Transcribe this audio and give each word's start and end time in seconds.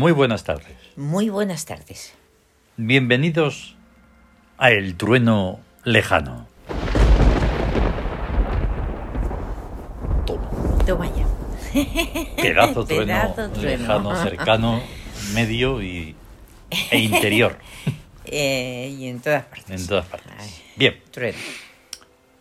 Muy 0.00 0.12
buenas 0.12 0.44
tardes. 0.44 0.78
Muy 0.96 1.28
buenas 1.28 1.66
tardes. 1.66 2.14
Bienvenidos 2.78 3.76
a 4.56 4.70
El 4.70 4.96
Trueno 4.96 5.60
Lejano. 5.84 6.48
Toma. 10.24 10.50
Toma 10.86 11.06
ya. 11.14 11.26
Pedazo 12.40 12.84
trueno, 12.86 13.04
Pedazo 13.04 13.50
trueno. 13.50 13.78
lejano, 13.82 14.22
cercano, 14.22 14.82
medio 15.34 15.82
y, 15.82 16.14
e 16.90 16.98
interior. 16.98 17.58
Eh, 18.32 18.94
y 18.96 19.08
en 19.08 19.20
todas 19.20 19.44
partes. 19.44 19.80
En 19.82 19.86
todas 19.86 20.06
partes. 20.06 20.32
Ay, 20.38 20.48
Bien. 20.76 20.94
trueno. 21.10 21.38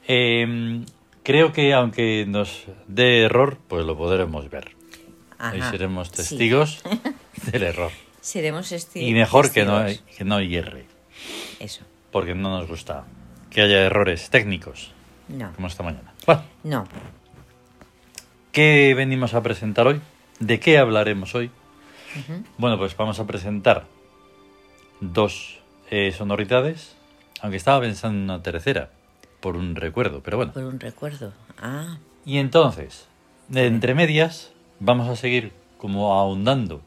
eh, 0.08 0.82
creo 1.24 1.52
que 1.52 1.74
aunque 1.74 2.26
nos 2.26 2.64
dé 2.88 3.24
error, 3.24 3.58
pues 3.68 3.86
lo 3.86 3.98
podremos 3.98 4.50
ver. 4.50 4.76
Hoy 5.42 5.60
Ajá, 5.62 5.72
seremos 5.72 6.10
sí. 6.14 6.38
del 7.52 7.64
error. 7.64 7.92
Seremos 8.22 8.72
Y 8.96 9.14
mejor 9.14 9.52
que 9.52 9.64
no, 9.66 9.86
que 10.18 10.24
no 10.26 10.42
hierre, 10.42 10.86
Eso. 11.60 11.82
porque 12.12 12.36
no 12.36 12.50
nos 12.58 12.68
gusta 12.68 13.06
que 13.50 13.62
haya 13.62 13.80
errores 13.86 14.30
técnicos, 14.30 14.92
No. 15.28 15.52
como 15.54 15.68
esta 15.68 15.84
mañana. 15.84 16.14
Bueno, 16.26 16.44
No. 16.64 16.88
¿qué 18.52 18.94
venimos 18.96 19.34
a 19.34 19.42
presentar 19.44 19.88
hoy? 19.88 20.02
¿De 20.40 20.60
qué 20.60 20.78
hablaremos 20.78 21.36
hoy? 21.36 21.52
Bueno, 22.58 22.78
pues 22.78 22.96
vamos 22.98 23.20
a 23.20 23.28
presentar 23.28 23.86
dos 25.00 25.60
eh, 25.92 26.12
sonoridades, 26.12 26.96
aunque 27.42 27.58
estaba 27.58 27.82
pensando 27.82 28.18
en 28.18 28.24
una 28.24 28.42
tercera, 28.42 28.90
por 29.40 29.56
un 29.56 29.76
recuerdo, 29.76 30.22
pero 30.24 30.38
bueno. 30.38 30.52
Por 30.52 30.64
un 30.64 30.80
recuerdo. 30.80 31.34
Ah, 31.62 31.98
Y 32.26 32.38
entonces, 32.38 33.08
de 33.48 33.68
entre 33.68 33.94
medias, 33.94 34.52
vamos 34.80 35.08
a 35.08 35.16
seguir 35.16 35.54
como 35.78 36.14
ahondando 36.14 36.82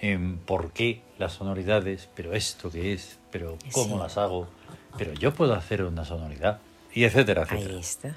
en 0.00 0.38
por 0.38 0.72
qué 0.72 1.02
las 1.18 1.32
sonoridades, 1.32 2.08
pero 2.14 2.32
esto 2.34 2.70
que 2.70 2.92
es, 2.92 3.18
pero 3.30 3.58
cómo 3.72 3.96
Sí. 3.96 4.02
las 4.02 4.16
hago, 4.18 4.48
pero 4.96 5.12
yo 5.14 5.34
puedo 5.34 5.54
hacer 5.54 5.82
una 5.84 6.04
sonoridad, 6.04 6.60
y 6.94 7.04
etcétera, 7.04 7.42
etcétera. 7.42 7.74
ahí 7.74 7.80
está. 7.80 8.14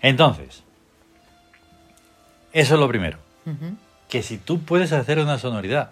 Entonces, 0.00 0.62
eso 2.52 2.74
es 2.74 2.80
lo 2.80 2.88
primero, 2.88 3.18
que 4.08 4.22
si 4.22 4.38
tú 4.38 4.60
puedes 4.60 4.92
hacer 4.92 5.18
una 5.18 5.38
sonoridad, 5.38 5.90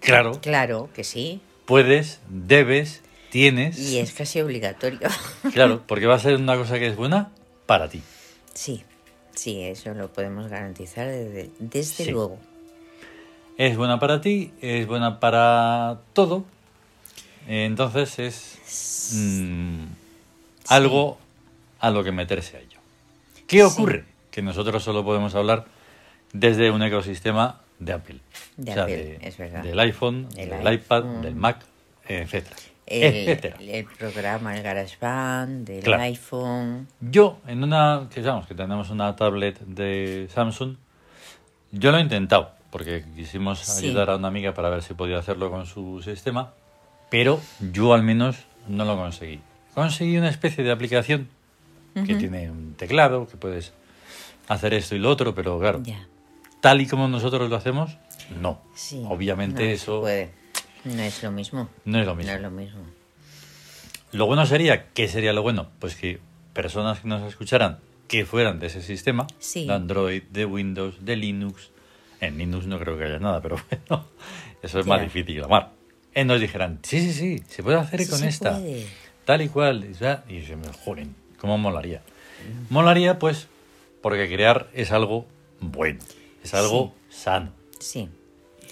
claro, 0.00 0.40
Claro 0.40 0.90
que 0.94 1.04
sí. 1.04 1.40
puedes, 1.66 2.20
debes, 2.28 3.02
tienes, 3.30 3.78
Y 3.78 3.98
es 3.98 4.12
casi 4.12 4.40
obligatorio. 4.40 5.08
claro, 5.52 5.82
porque 5.86 6.06
va 6.06 6.14
a 6.14 6.18
ser 6.18 6.36
una 6.36 6.56
cosa 6.56 6.78
que 6.78 6.86
es 6.88 6.96
buena 6.96 7.30
para 7.66 7.88
ti. 7.88 8.02
sí. 8.54 8.82
Sí, 9.36 9.60
eso 9.62 9.92
lo 9.94 10.12
podemos 10.12 10.46
garantizar 10.46 11.08
desde, 11.08 11.50
desde 11.58 12.04
Sí. 12.04 12.10
luego. 12.12 12.38
Es 13.56 13.76
buena 13.76 13.98
para 14.00 14.20
ti, 14.20 14.52
es 14.60 14.86
buena 14.86 15.20
para 15.20 15.98
todo. 16.12 16.44
Entonces 17.46 18.18
es 18.18 19.12
mm, 19.16 19.84
algo 20.68 21.18
a 21.78 21.90
lo 21.90 22.02
que 22.02 22.10
meterse 22.12 22.56
a 22.56 22.60
ello. 22.60 22.78
¿Qué 23.46 23.58
Sí. 23.58 23.62
ocurre? 23.62 24.04
Que 24.30 24.42
nosotros 24.42 24.82
solo 24.82 25.04
podemos 25.04 25.34
hablar 25.34 25.66
desde 26.32 26.70
un 26.70 26.82
ecosistema 26.82 27.60
de 27.78 27.92
Apple. 27.92 28.18
De 28.56 28.70
O 28.70 28.74
sea, 28.74 28.82
Apple, 28.84 28.96
de- 29.20 29.28
es 29.28 29.36
verdad. 29.36 29.62
Del 29.62 29.78
iPhone, 29.78 30.28
El 30.36 30.50
del 30.50 30.72
iPad, 30.74 31.04
del 31.20 31.34
Mac, 31.36 31.58
etcétera. 32.08 32.56
El, 32.86 33.14
etcétera. 33.28 33.56
el 33.60 33.84
programa, 33.86 34.56
el 34.56 34.62
GarageBand, 34.62 35.66
del 35.66 35.82
Claro. 35.84 36.02
iPhone. 36.02 36.88
Yo, 37.00 37.38
en 37.46 37.62
una, 37.62 38.08
que 38.12 38.22
sabemos 38.22 38.46
que 38.46 38.54
tenemos 38.54 38.90
una 38.90 39.14
tablet 39.16 39.60
de 39.60 40.28
Samsung, 40.34 40.76
yo 41.72 41.90
lo 41.92 41.98
he 41.98 42.00
intentado, 42.00 42.50
porque 42.74 43.04
quisimos 43.14 43.60
Sí. 43.60 43.86
ayudar 43.86 44.10
a 44.10 44.16
una 44.16 44.26
amiga 44.26 44.52
para 44.52 44.68
ver 44.68 44.82
si 44.82 44.94
podía 44.94 45.16
hacerlo 45.16 45.48
con 45.48 45.64
su 45.64 46.02
sistema, 46.02 46.54
pero 47.08 47.40
yo 47.72 47.94
al 47.94 48.02
menos 48.02 48.36
no 48.66 48.84
lo 48.84 48.96
conseguí. 48.96 49.38
Conseguí 49.76 50.18
una 50.18 50.28
especie 50.28 50.64
de 50.64 50.72
aplicación 50.72 51.28
que 51.94 52.16
tiene 52.16 52.50
un 52.50 52.74
teclado, 52.74 53.28
que 53.28 53.36
puedes 53.36 53.72
hacer 54.48 54.74
esto 54.74 54.96
y 54.96 54.98
lo 54.98 55.08
otro, 55.08 55.36
pero 55.36 55.56
claro, 55.60 55.84
Ya. 55.84 56.04
tal 56.60 56.80
y 56.80 56.88
como 56.88 57.06
nosotros 57.06 57.48
lo 57.48 57.54
hacemos, 57.54 57.96
no. 58.40 58.60
Sí, 58.74 59.04
Obviamente 59.08 59.62
no 59.66 59.70
eso 59.70 60.00
puede. 60.00 60.32
No 60.82 61.00
es 61.00 61.22
lo 61.22 61.30
mismo. 61.30 61.68
no 61.84 62.00
es 62.00 62.06
lo 62.06 62.16
mismo. 62.16 62.32
No 62.32 62.36
es 62.36 62.42
lo 62.42 62.50
mismo. 62.50 62.80
Lo 64.10 64.26
bueno 64.26 64.46
sería, 64.46 64.88
¿qué 64.88 65.06
sería 65.06 65.32
lo 65.32 65.42
bueno? 65.42 65.68
Pues 65.78 65.94
que 65.94 66.18
personas 66.52 66.98
que 66.98 67.06
nos 67.06 67.22
escucharan 67.22 67.78
que 68.08 68.26
fueran 68.26 68.58
de 68.58 68.66
ese 68.66 68.82
sistema, 68.82 69.28
Sí. 69.38 69.64
de 69.68 69.74
Android, 69.74 70.24
de 70.24 70.44
Windows, 70.44 71.04
de 71.04 71.14
Linux, 71.14 71.70
en 72.26 72.38
Linux 72.38 72.66
no 72.66 72.78
creo 72.78 72.96
que 72.98 73.04
haya 73.04 73.18
nada, 73.18 73.40
pero 73.40 73.56
bueno, 73.88 74.04
eso 74.62 74.80
es 74.80 74.86
más 74.86 74.98
Ya. 74.98 75.04
difícil, 75.04 75.42
Omar. 75.42 75.70
Eh, 76.14 76.24
nos 76.24 76.40
dijeran, 76.40 76.78
sí, 76.82 77.00
sí, 77.00 77.12
sí, 77.12 77.42
se 77.48 77.62
puede 77.62 77.76
hacer 77.78 78.04
Sí 78.04 78.10
con 78.10 78.22
esta, 78.24 78.52
puede. 78.58 78.86
tal 79.24 79.42
y 79.42 79.48
cual, 79.48 79.84
y 79.90 79.94
ya- 79.94 80.24
y 80.28 80.42
se 80.42 80.54
me 80.56 80.68
joden, 80.84 81.14
¿cómo 81.38 81.58
molaría? 81.58 82.02
Molaría, 82.70 83.18
pues, 83.18 83.48
porque 84.02 84.28
crear 84.32 84.68
es 84.74 84.92
algo 84.92 85.26
bueno, 85.60 86.00
es 86.42 86.54
algo 86.54 86.94
sano, 87.08 87.52
Sí. 87.80 88.08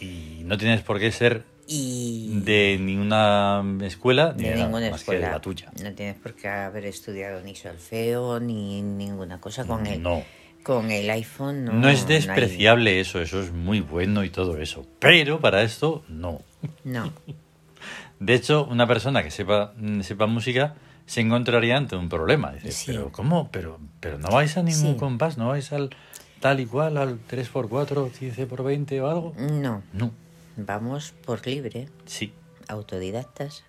y 0.01 0.43
no 0.45 0.57
tienes 0.59 0.83
por 0.83 0.99
qué 1.01 1.11
ser 1.11 1.45
Y 1.67 2.41
de 2.45 2.77
ninguna 2.81 3.63
escuela 3.83 4.35
ni 4.37 4.45
de 4.45 4.51
nada, 4.51 4.65
ninguna 4.65 4.91
más 4.91 5.01
escuela. 5.01 5.21
que 5.21 5.27
de 5.27 5.33
la 5.33 5.41
tuya. 5.41 5.73
No 5.83 5.93
tienes 5.95 6.17
por 6.17 6.35
qué 6.35 6.49
haber 6.49 6.85
estudiado 6.87 7.41
ni 7.41 7.55
solfeo 7.55 8.41
ni 8.41 8.83
ninguna 8.83 9.41
cosa 9.41 9.65
con 9.65 9.87
el 9.87 10.03
No. 10.03 10.23
Con 10.63 10.91
el 10.91 11.11
iPhone. 11.11 11.65
No, 11.65 11.73
No, 11.73 11.89
es 11.89 12.03
hay- 12.03 12.07
despreciable 12.15 13.01
eso, 13.01 13.21
eso 13.21 13.41
es 13.41 13.53
muy 13.53 13.81
bueno 13.81 14.25
y 14.25 14.31
todo 14.31 14.59
eso. 14.59 14.87
Pero 14.99 15.41
para 15.41 15.63
esto, 15.63 16.05
no. 16.09 16.41
No. 16.85 17.13
De 18.21 18.35
hecho, 18.35 18.65
una 18.71 18.87
persona 18.87 19.23
que 19.25 19.31
sepa, 19.33 19.73
mm, 19.77 20.03
sepa 20.03 20.27
música 20.27 20.75
se 21.07 21.21
encontraría 21.21 21.77
ante 21.77 21.97
un 21.97 22.09
problema. 22.09 22.53
Dice, 22.53 22.71
Sí. 22.71 22.85
pero 22.87 23.11
¿cómo? 23.11 23.51
Pero, 23.51 23.81
pero 23.99 24.19
no 24.19 24.29
vais 24.31 24.57
a 24.57 24.63
ningún 24.63 24.93
Sí. 24.95 24.97
compás, 24.99 25.37
no 25.37 25.49
vais 25.49 25.73
al 25.73 25.91
tal 26.39 26.61
y 26.61 26.67
cual, 26.67 26.97
al 26.97 27.19
3x4, 27.27 28.11
15x20 28.13 29.01
o 29.01 29.09
algo. 29.11 29.35
No. 29.39 29.83
No, 29.93 30.13
Vamos 30.57 31.13
por 31.25 31.45
libre, 31.47 31.89
sí. 32.05 32.33
autodidactas. 32.69 33.65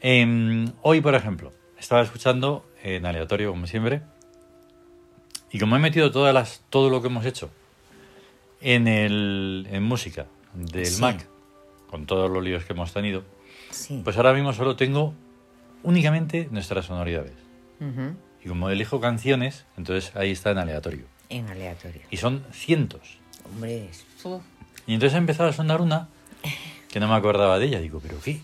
Em, 0.00 0.72
hoy, 0.82 1.00
por 1.00 1.14
ejemplo, 1.14 1.52
estaba 1.78 2.02
escuchando 2.02 2.66
en 2.82 3.06
aleatorio, 3.06 3.50
como 3.50 3.66
siempre, 3.66 4.02
y 5.52 5.58
como 5.58 5.76
he 5.76 5.78
metido 5.78 6.10
todas 6.10 6.32
las, 6.34 6.62
todo 6.70 6.90
lo 6.90 7.00
que 7.02 7.08
hemos 7.08 7.24
hecho 7.26 7.50
en, 8.60 8.88
el, 8.88 9.66
en 9.70 9.82
música 9.82 10.26
del 10.54 10.86
Sí. 10.86 11.00
Mac, 11.00 11.26
con 11.90 12.06
todos 12.06 12.30
los 12.30 12.42
líos 12.42 12.64
que 12.64 12.72
hemos 12.72 12.92
tenido, 12.92 13.22
Sí. 13.70 14.00
pues 14.04 14.16
ahora 14.16 14.32
mismo 14.34 14.52
solo 14.52 14.76
tengo 14.76 15.14
únicamente 15.82 16.48
nuestras 16.50 16.86
sonoridades. 16.86 17.32
Y 18.44 18.48
como 18.48 18.70
elijo 18.70 19.00
canciones, 19.00 19.64
entonces 19.76 20.14
ahí 20.14 20.30
está 20.30 20.52
en 20.52 20.58
aleatorio. 20.58 21.04
En 21.28 21.48
aleatorio. 21.48 22.02
Y 22.10 22.16
son 22.18 22.44
cientos. 22.52 23.18
Hombre, 23.44 23.88
Y 24.86 24.94
entonces 24.94 25.14
ha 25.16 25.18
empezado 25.18 25.48
a 25.48 25.52
sonar 25.52 25.80
una 25.80 26.08
que 26.90 27.00
no 27.00 27.08
me 27.08 27.14
acordaba 27.14 27.58
de 27.58 27.66
ella. 27.66 27.80
Digo, 27.80 27.98
¿pero 28.00 28.20
qué? 28.20 28.40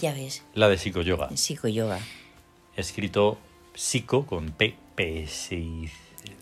ya 0.00 0.12
ves. 0.12 0.42
La 0.54 0.68
de 0.68 0.76
psicoyoga. 0.76 1.28
Psicoyoga. 1.36 2.00
He 2.76 2.80
escrito 2.80 3.38
psico 3.74 4.26
con 4.26 4.50
P, 4.50 4.74
P, 4.96 5.22
S, 5.22 5.54
I, 5.54 5.88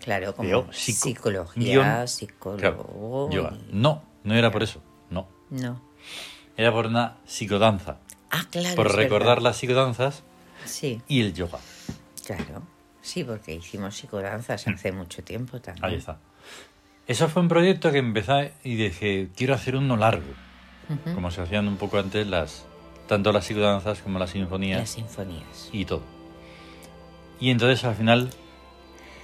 Claro, 0.02 0.34
como 0.34 0.72
psico- 0.72 1.04
psicología, 1.04 1.62
guion, 1.64 2.08
psicólogo. 2.08 3.28
Claro, 3.30 3.56
No, 3.72 4.02
no 4.24 4.34
era 4.34 4.50
por 4.50 4.62
eso. 4.62 4.80
No. 5.10 5.28
No. 5.50 5.80
Era 6.56 6.72
por 6.72 6.86
una 6.86 7.16
psicodanza. 7.26 7.98
Ah, 8.30 8.44
claro. 8.50 8.74
por 8.76 8.94
recordar 8.94 9.36
verdad. 9.36 9.42
las 9.50 9.56
psicodanzas 9.58 10.22
Sí, 10.64 11.00
y 11.08 11.20
el 11.20 11.34
yoga. 11.34 11.58
claro. 12.26 12.62
Sí, 13.02 13.24
porque 13.24 13.54
hicimos 13.54 13.96
psicodanzas 13.96 14.66
hace 14.68 14.92
mucho 14.92 15.22
tiempo 15.24 15.60
también. 15.60 15.82
Mm. 15.82 15.86
Ahí 15.86 15.94
está. 15.96 16.18
Eso 17.06 17.28
fue 17.28 17.42
un 17.42 17.48
proyecto 17.48 17.90
que 17.90 17.98
empecé 17.98 18.52
y 18.62 18.76
dije, 18.76 19.28
quiero 19.36 19.54
hacer 19.54 19.76
uno 19.76 19.96
largo. 19.96 20.32
Como 21.14 21.30
se 21.30 21.40
hacían 21.42 21.66
un 21.68 21.76
poco 21.78 21.98
antes 21.98 22.26
las 22.26 22.64
tanto 23.08 23.32
las 23.32 23.44
psicodanzas 23.44 24.00
como 24.02 24.18
las 24.18 24.30
sinfonías 24.30 24.80
Las 24.80 24.90
sinfonías. 24.90 25.68
y 25.72 25.84
todo. 25.84 26.02
Y 27.40 27.50
entonces 27.50 27.84
al 27.84 27.94
final 27.96 28.30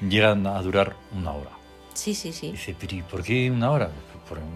llegan 0.01 0.47
a 0.47 0.61
durar 0.63 0.97
una 1.17 1.33
hora. 1.33 1.51
Sí, 1.95 2.15
sí, 2.15 2.29
Y 2.29 2.33
sí. 2.33 2.51
dice, 2.53 2.77
pero 2.79 2.97
¿y 2.97 3.03
por 3.03 3.23
qué 3.23 3.51
una 3.51 3.71
hora? 3.71 3.91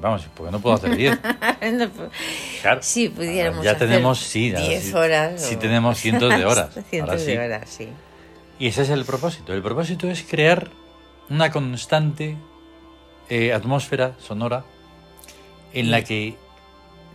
Vamos, 0.02 0.26
porque 0.36 0.52
no 0.52 0.60
puedo 0.60 0.76
hacer 0.76 0.94
diez. 0.96 1.18
No, 1.72 1.88
Claro. 2.60 2.82
Si 2.82 3.08
pudiéramos 3.08 3.64
ya 3.64 3.70
hacer 3.72 3.88
tenemos, 3.88 4.18
sí, 4.20 4.50
ahora 4.54 4.68
10 4.68 4.82
sí- 4.84 4.92
horas. 4.94 5.42
Sí 5.42 5.54
o- 5.54 5.58
tenemos 5.58 5.98
cientos 5.98 6.28
de 6.36 6.44
horas. 6.44 6.78
cientos 6.90 7.20
sí. 7.22 7.26
de 7.28 7.38
horas, 7.38 7.70
sí. 7.70 7.88
Y 8.58 8.66
ese 8.66 8.82
es 8.82 8.90
el 8.90 9.04
propósito. 9.06 9.54
El 9.54 9.62
propósito 9.62 10.08
es 10.10 10.22
crear 10.28 10.68
una 11.30 11.50
constante 11.50 12.36
eh, 13.30 13.52
atmósfera 13.54 14.14
sonora 14.20 14.64
en 15.72 15.90
la 15.90 16.04
que 16.04 16.34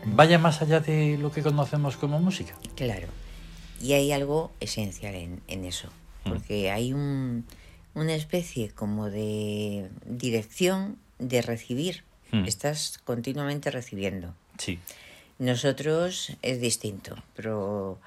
vaya 0.05 0.39
más 0.39 0.61
allá 0.63 0.79
de 0.79 1.17
lo 1.19 1.31
que 1.31 1.43
conocemos 1.43 1.95
como 1.95 2.19
música. 2.19 2.55
Claro. 2.75 3.07
Y 3.81 3.93
hay 3.93 4.11
algo 4.11 4.51
esencial 4.59 5.13
en, 5.13 5.41
en 5.47 5.63
eso. 5.65 5.89
Mm. 6.25 6.29
Porque 6.29 6.71
hay 6.71 6.91
un, 6.91 7.45
una 7.97 8.13
especie 8.15 8.69
como 8.69 9.09
de 9.09 9.89
dirección 10.05 10.97
de 11.19 11.41
recibir. 11.41 12.03
Mm. 12.31 12.45
Estás 12.45 12.99
continuamente 13.03 13.71
recibiendo. 13.71 14.33
Sí. 14.57 14.79
Nosotros 15.39 16.33
es 16.41 16.59
distinto, 16.61 17.15
pero 17.35 17.99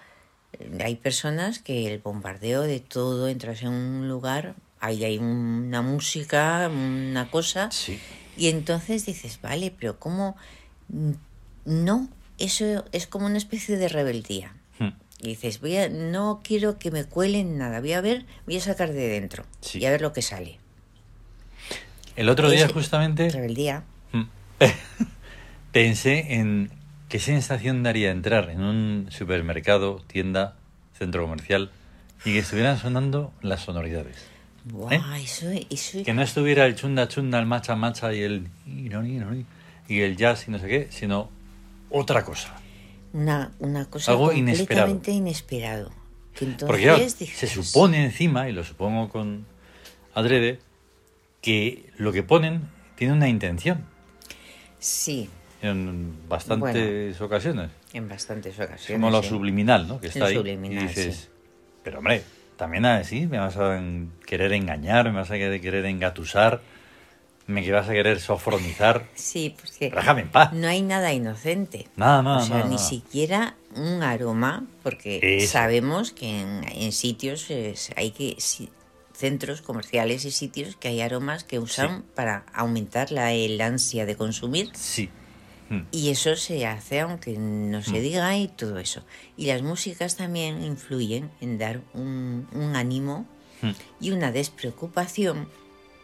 eh, 0.53 0.79
hay 0.85 0.97
personas 0.97 1.59
que 1.59 1.93
el 1.93 1.99
bombardeo 2.01 2.63
de 2.63 2.81
todo, 2.81 3.29
entras 3.29 3.63
en 3.63 3.69
un 3.69 4.09
lugar, 4.09 4.55
ahí 4.81 5.05
hay 5.05 5.19
una 5.19 5.83
música, 5.83 6.69
una 6.69 7.31
cosa, 7.31 7.71
Sí. 7.71 7.99
y 8.37 8.49
entonces 8.49 9.07
dices, 9.07 9.41
vale, 9.43 9.73
pero 9.79 9.99
¿cómo? 9.99 10.37
Mm, 10.89 11.13
No, 11.67 12.09
eso 12.39 12.85
es 12.93 13.07
como 13.07 13.27
una 13.27 13.37
especie 13.39 13.77
de 13.77 13.89
rebeldía. 13.89 14.55
Y 15.23 15.29
dices, 15.29 15.61
voy 15.61 15.77
a, 15.77 15.89
no 15.89 16.41
quiero 16.43 16.79
que 16.79 16.91
me 16.91 17.05
cuelen 17.05 17.59
nada, 17.59 17.81
voy 17.81 17.93
a 17.93 18.01
ver, 18.01 18.25
voy 18.47 18.57
a 18.57 18.61
sacar 18.61 18.93
de 18.93 19.09
dentro 19.09 19.45
Sí. 19.61 19.79
y 19.79 19.85
a 19.85 19.91
ver 19.91 20.01
lo 20.01 20.13
que 20.13 20.23
sale. 20.23 20.59
El 22.17 22.29
otro 22.29 22.51
día 22.51 22.69
justamente 22.69 23.29
Rebeldía. 23.31 23.85
mm, 24.13 24.23
pensé 25.73 26.35
en 26.35 26.71
qué 27.09 27.19
sensación 27.19 27.83
daría 27.83 28.11
entrar 28.11 28.51
en 28.51 28.61
un 28.63 29.07
supermercado, 29.11 30.03
tienda, 30.07 30.57
centro 30.99 31.23
comercial 31.23 31.71
y 32.25 32.33
que 32.33 32.39
estuvieran 32.41 32.79
sonando 32.79 33.33
las 33.43 33.61
sonoridades. 33.63 34.17
Buah, 34.65 34.95
¿Eh? 34.95 35.01
eso, 35.23 35.47
eso 35.71 36.03
Que 36.05 36.13
no 36.13 36.23
estuviera 36.23 36.67
el 36.67 36.75
chunda 36.77 37.09
chunda, 37.09 37.39
el 37.39 37.47
macha 37.47 37.77
macha 37.77 38.13
y 38.13 38.21
el 38.23 38.49
y 38.67 40.01
el 40.01 40.17
jazz 40.17 40.47
y 40.47 40.51
no 40.51 40.59
sé 40.59 40.69
qué, 40.69 40.87
sino 40.91 41.31
otra 41.91 42.25
cosa. 42.25 42.55
Una, 43.13 43.53
una 43.59 43.85
cosa 43.87 44.13
Algo 44.13 44.29
completamente 44.29 45.11
inesperado. 45.13 45.91
Que 46.35 46.45
entonces 46.45 46.67
Porque 46.69 46.83
claro, 46.85 46.99
dices, 47.01 47.29
se 47.31 47.47
supone 47.47 48.05
encima, 48.05 48.49
y 48.49 48.53
lo 48.53 48.65
supongo 48.65 49.09
con 49.09 49.47
adrede, 50.15 50.59
que 51.41 51.91
lo 51.97 52.13
que 52.13 52.23
ponen 52.23 52.63
tiene 52.97 53.15
una 53.15 53.29
intención 53.29 53.85
Sí, 54.79 55.29
en 55.63 56.15
bastantes 56.29 57.21
ocasiones. 57.21 57.71
en 57.93 58.09
bastantes 58.09 58.55
Es 58.59 58.61
ocasiones. 58.67 59.01
como 59.03 59.11
lo 59.11 59.23
sí. 59.23 59.29
subliminal, 59.29 59.87
¿no? 59.89 60.01
Que 60.01 60.07
está 60.09 60.21
El 60.21 60.25
ahí. 60.27 60.35
subliminal, 60.37 60.85
y 60.85 60.89
dices, 60.89 61.17
sí. 61.17 61.29
pero 61.85 61.99
hombre, 61.99 62.23
también 62.57 62.85
así 62.87 63.27
me 63.27 63.39
vas 63.39 63.57
a 63.59 63.79
querer 64.25 64.53
engañar, 64.55 65.07
me 65.11 65.19
vas 65.19 65.31
a 65.31 65.35
querer 65.35 65.85
engatusar, 65.85 66.63
me 67.51 67.63
que 67.63 67.73
vas 67.73 67.89
a 67.89 67.93
querer 67.93 68.21
sofronizar. 68.21 69.07
Sí, 69.15 69.55
porque 69.61 69.91
Déjame 69.95 70.23
en 70.23 70.29
paz. 70.31 70.53
no 70.53 70.67
hay 70.69 70.83
nada 70.83 71.13
inocente. 71.13 71.87
Nada, 71.97 72.23
nada, 72.23 72.39
o 72.39 72.41
sea, 72.47 72.57
nada, 72.57 72.69
ni 72.69 72.77
nada. 72.77 72.87
siquiera 72.89 73.57
un 73.77 74.03
aroma, 74.03 74.65
porque 74.83 75.21
Eso. 75.23 75.53
sabemos 75.53 76.13
que 76.13 76.41
en, 76.41 76.65
en 76.71 76.93
sitios 76.93 77.51
es- 77.51 77.91
hay 77.97 78.11
que 78.13 78.37
si- 78.39 78.71
centros 79.13 79.61
comerciales 79.61 80.25
y 80.25 80.31
sitios 80.31 80.77
que 80.77 80.89
hay 80.89 81.01
aromas 81.03 81.45
que 81.45 81.59
usan 81.59 81.99
Sí. 81.99 82.05
para 82.15 82.47
aumentar 82.55 83.13
la 83.13 83.33
el 83.33 83.61
ansia 83.61 84.07
de 84.07 84.17
consumir 84.17 84.71
Sí. 84.75 85.11
Mm. 85.69 85.83
y 85.93 86.09
eso 86.09 86.35
se 86.37 86.67
hace 86.67 87.01
aunque 87.01 87.37
no 87.39 87.83
se 87.83 87.91
Mm. 87.99 88.03
diga 88.03 88.37
y 88.39 88.49
todo 88.49 88.79
eso. 88.79 89.03
Y 89.37 89.47
las 89.47 89.61
músicas 89.63 90.17
también 90.17 90.63
influyen 90.65 91.31
en 91.43 91.59
dar 91.59 91.83
un, 91.93 92.49
un 92.53 92.75
ánimo 92.77 93.27
Mm. 93.63 93.71
y 94.01 94.11
una 94.13 94.33
despreocupación 94.33 95.49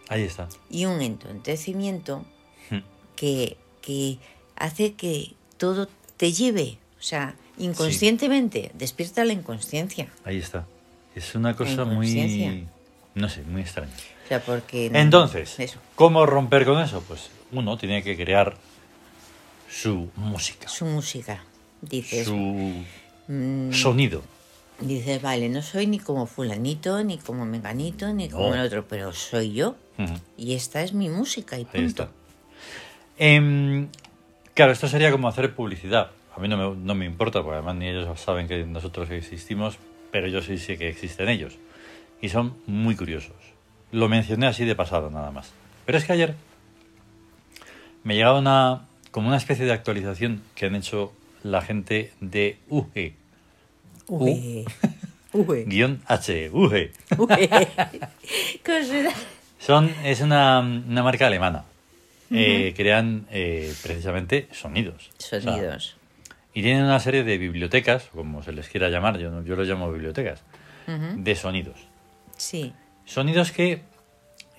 Ahí 0.08 0.23
está. 0.23 0.49
y 0.70 0.85
un 0.87 1.00
entontecimiento 1.03 2.25
Mm. 2.70 2.79
que, 3.17 3.56
que 3.81 4.19
hace 4.56 4.94
que 4.94 5.32
todo 5.56 5.88
te 6.17 6.32
lleve. 6.32 6.79
O 6.99 7.03
sea, 7.03 7.35
inconscientemente, 7.58 8.70
despierta 8.75 9.25
la 9.25 9.32
inconsciencia. 9.32 10.08
Ahí 10.25 10.38
está. 10.38 10.67
Es 11.14 11.35
una 11.35 11.55
cosa 11.56 11.85
muy... 11.85 12.67
No 13.14 13.29
sé, 13.29 13.43
muy 13.43 13.62
extraña. 13.62 13.93
O 14.25 14.29
sea, 14.29 14.43
porque... 14.43 14.91
Entonces, 14.93 15.58
Eso, 15.58 15.79
¿cómo 15.94 16.26
romper 16.26 16.64
con 16.67 16.81
eso? 16.82 17.03
Pues 17.06 17.31
uno 17.53 17.79
tiene 17.79 18.03
que 18.03 18.17
crear 18.17 18.56
su 19.70 20.11
música, 20.17 20.69
su 20.69 20.85
música. 20.87 21.43
Dices, 21.81 22.26
su 22.26 22.35
mm, 23.29 23.73
sonido. 23.73 24.23
dices, 24.81 25.23
vale, 25.23 25.49
no 25.49 25.62
soy 25.62 25.87
ni 25.87 25.99
como 25.99 26.26
fulanito, 26.26 27.03
ni 27.05 27.19
como 27.19 27.47
menganito, 27.47 28.12
ni 28.12 28.29
como 28.29 28.55
el 28.55 28.61
otro, 28.61 28.87
pero 28.87 29.12
soy 29.12 29.53
yo. 29.55 29.76
Y 30.37 30.54
esta 30.54 30.82
es 30.82 30.93
mi 30.93 31.08
música 31.08 31.56
y 31.56 31.60
Ahí 31.60 31.64
punto. 31.66 31.87
está. 31.87 32.08
Em, 33.19 33.88
claro, 34.54 34.72
esto 34.72 34.88
sería 34.88 35.10
como 35.10 35.28
hacer 35.28 35.54
publicidad. 35.54 36.10
A 36.37 36.40
mí 36.40 36.48
no 36.48 36.56
me, 36.56 36.76
no 36.76 36.94
me 36.94 37.06
importa, 37.06 37.43
porque 37.43 37.54
además 37.56 37.76
ni 37.76 37.88
ellos 37.88 38.20
saben 38.20 38.46
que 38.46 38.64
nosotros 38.66 39.10
existimos, 39.10 39.78
pero 40.10 40.28
yo 40.28 40.43
sí 40.43 40.58
sé 40.58 40.76
que 40.76 40.88
existen 40.88 41.28
ellos. 41.28 41.54
Y 42.20 42.28
son 42.28 42.54
muy 42.66 42.94
curiosos. 42.94 43.37
Lo 43.93 44.08
mencioné 44.08 44.46
así 44.46 44.64
de 44.64 44.75
pasado, 44.75 45.10
nada 45.10 45.31
más. 45.31 45.52
Pero 45.87 45.96
es 45.98 46.04
que 46.04 46.12
ayer 46.12 46.34
me 48.04 48.14
llegaba 48.14 48.38
una, 48.38 48.87
como 49.10 49.28
una 49.28 49.37
especie 49.37 49.64
de 49.64 49.72
actualización 49.72 50.43
que 50.54 50.66
han 50.66 50.75
hecho 50.75 51.12
la 51.43 51.62
gente 51.62 52.12
de 52.20 52.58
UG, 52.69 53.12
ué, 54.08 54.64
guion 55.66 56.02
H, 56.06 56.50
UG. 56.52 56.72
ué. 56.72 56.90
Son, 59.58 59.93
es 60.05 60.20
una, 60.20 60.61
una 60.61 61.03
marca 61.03 61.26
alemana. 61.26 61.64
Eh, 62.31 62.75
crean 62.76 63.26
eh, 63.31 63.73
precisamente 63.82 64.49
sonidos. 64.53 65.11
O 65.19 65.23
sea, 65.23 65.41
Sonidos. 65.41 65.97
y 66.55 66.62
tienen 66.62 66.82
una 66.82 66.99
serie 66.99 67.23
de 67.23 67.38
bibliotecas, 67.38 68.08
como 68.12 68.43
se 68.43 68.53
les 68.53 68.69
quiera 68.69 68.88
llamar, 68.88 69.19
yo, 69.19 69.44
yo 69.44 69.55
los 69.55 69.69
llamo 69.69 69.93
bibliotecas, 69.93 70.43
de 70.89 71.34
sonidos. 71.36 71.79
Sí, 72.36 72.72
Sonidos 73.05 73.53
que 73.53 73.82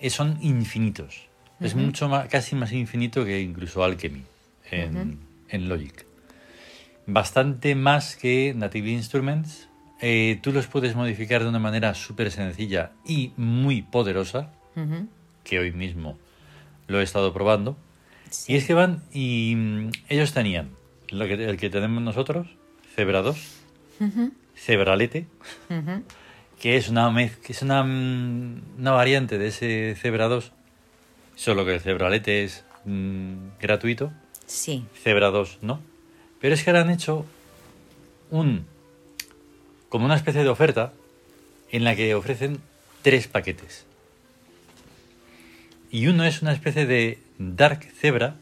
eh, 0.00 0.10
son 0.10 0.38
infinitos. 0.40 1.26
Es 1.60 1.74
mucho 1.74 2.08
más, 2.08 2.28
casi 2.28 2.54
más 2.54 2.72
infinito 2.72 3.24
que 3.24 3.40
incluso 3.40 3.82
Alchemy 3.84 4.22
en, 4.70 5.18
en 5.48 5.68
Logic. 5.68 6.06
Bastante 7.06 7.74
más 7.74 8.16
que 8.16 8.54
Native 8.56 8.90
Instruments. 8.90 9.68
Eh, 10.00 10.38
tú 10.42 10.52
los 10.52 10.68
puedes 10.68 10.94
modificar 10.94 11.42
de 11.42 11.48
una 11.48 11.58
manera 11.58 11.94
súper 11.94 12.30
sencilla 12.30 12.92
y 13.04 13.32
muy 13.36 13.82
poderosa, 13.82 14.50
Que 15.44 15.58
hoy 15.58 15.72
mismo 15.72 16.18
lo 16.86 17.00
he 17.00 17.02
estado 17.02 17.32
probando. 17.32 17.76
Sí. 18.30 18.52
Y 18.52 18.56
es 18.56 18.66
que 18.66 18.74
van 18.74 19.02
y 19.12 19.54
mm, 19.56 19.90
ellos 20.08 20.32
tenían 20.32 20.70
lo 21.10 21.26
que, 21.26 21.34
el 21.34 21.56
que 21.56 21.70
tenemos 21.70 22.02
nosotros, 22.02 22.46
Zebra 22.94 23.22
2, 23.22 23.36
Ujú, 24.00 24.32
Zebralete, 24.56 25.26
ujú. 25.70 26.02
que 26.60 26.76
es 26.76 26.88
una 26.88 27.12
que 27.42 27.52
es 27.52 27.62
una, 27.62 27.82
mm, 27.82 28.62
una 28.78 28.90
variante 28.92 29.38
de 29.38 29.48
ese 29.48 29.96
Zebra 29.98 30.28
2, 30.28 30.52
solo 31.36 31.64
que 31.64 31.74
el 31.74 31.80
Zebralete 31.80 32.44
es 32.44 32.64
mm, 32.84 33.58
gratuito, 33.60 34.12
Sí, 34.46 34.84
Zebra 35.02 35.28
2 35.30 35.58
no. 35.62 35.80
Pero 36.40 36.54
es 36.54 36.62
que 36.64 36.70
ahora 36.70 36.82
han 36.82 36.90
hecho 36.90 37.26
un 38.30 38.64
como 39.88 40.04
una 40.04 40.16
especie 40.16 40.42
de 40.42 40.48
oferta 40.48 40.92
en 41.70 41.84
la 41.84 41.96
que 41.96 42.14
ofrecen 42.14 42.60
tres 43.02 43.26
paquetes. 43.28 43.84
Y 45.90 46.06
uno 46.06 46.24
es 46.24 46.42
una 46.42 46.52
especie 46.52 46.86
de 46.86 47.18
Dark 47.38 47.84
Zebra 47.98 48.36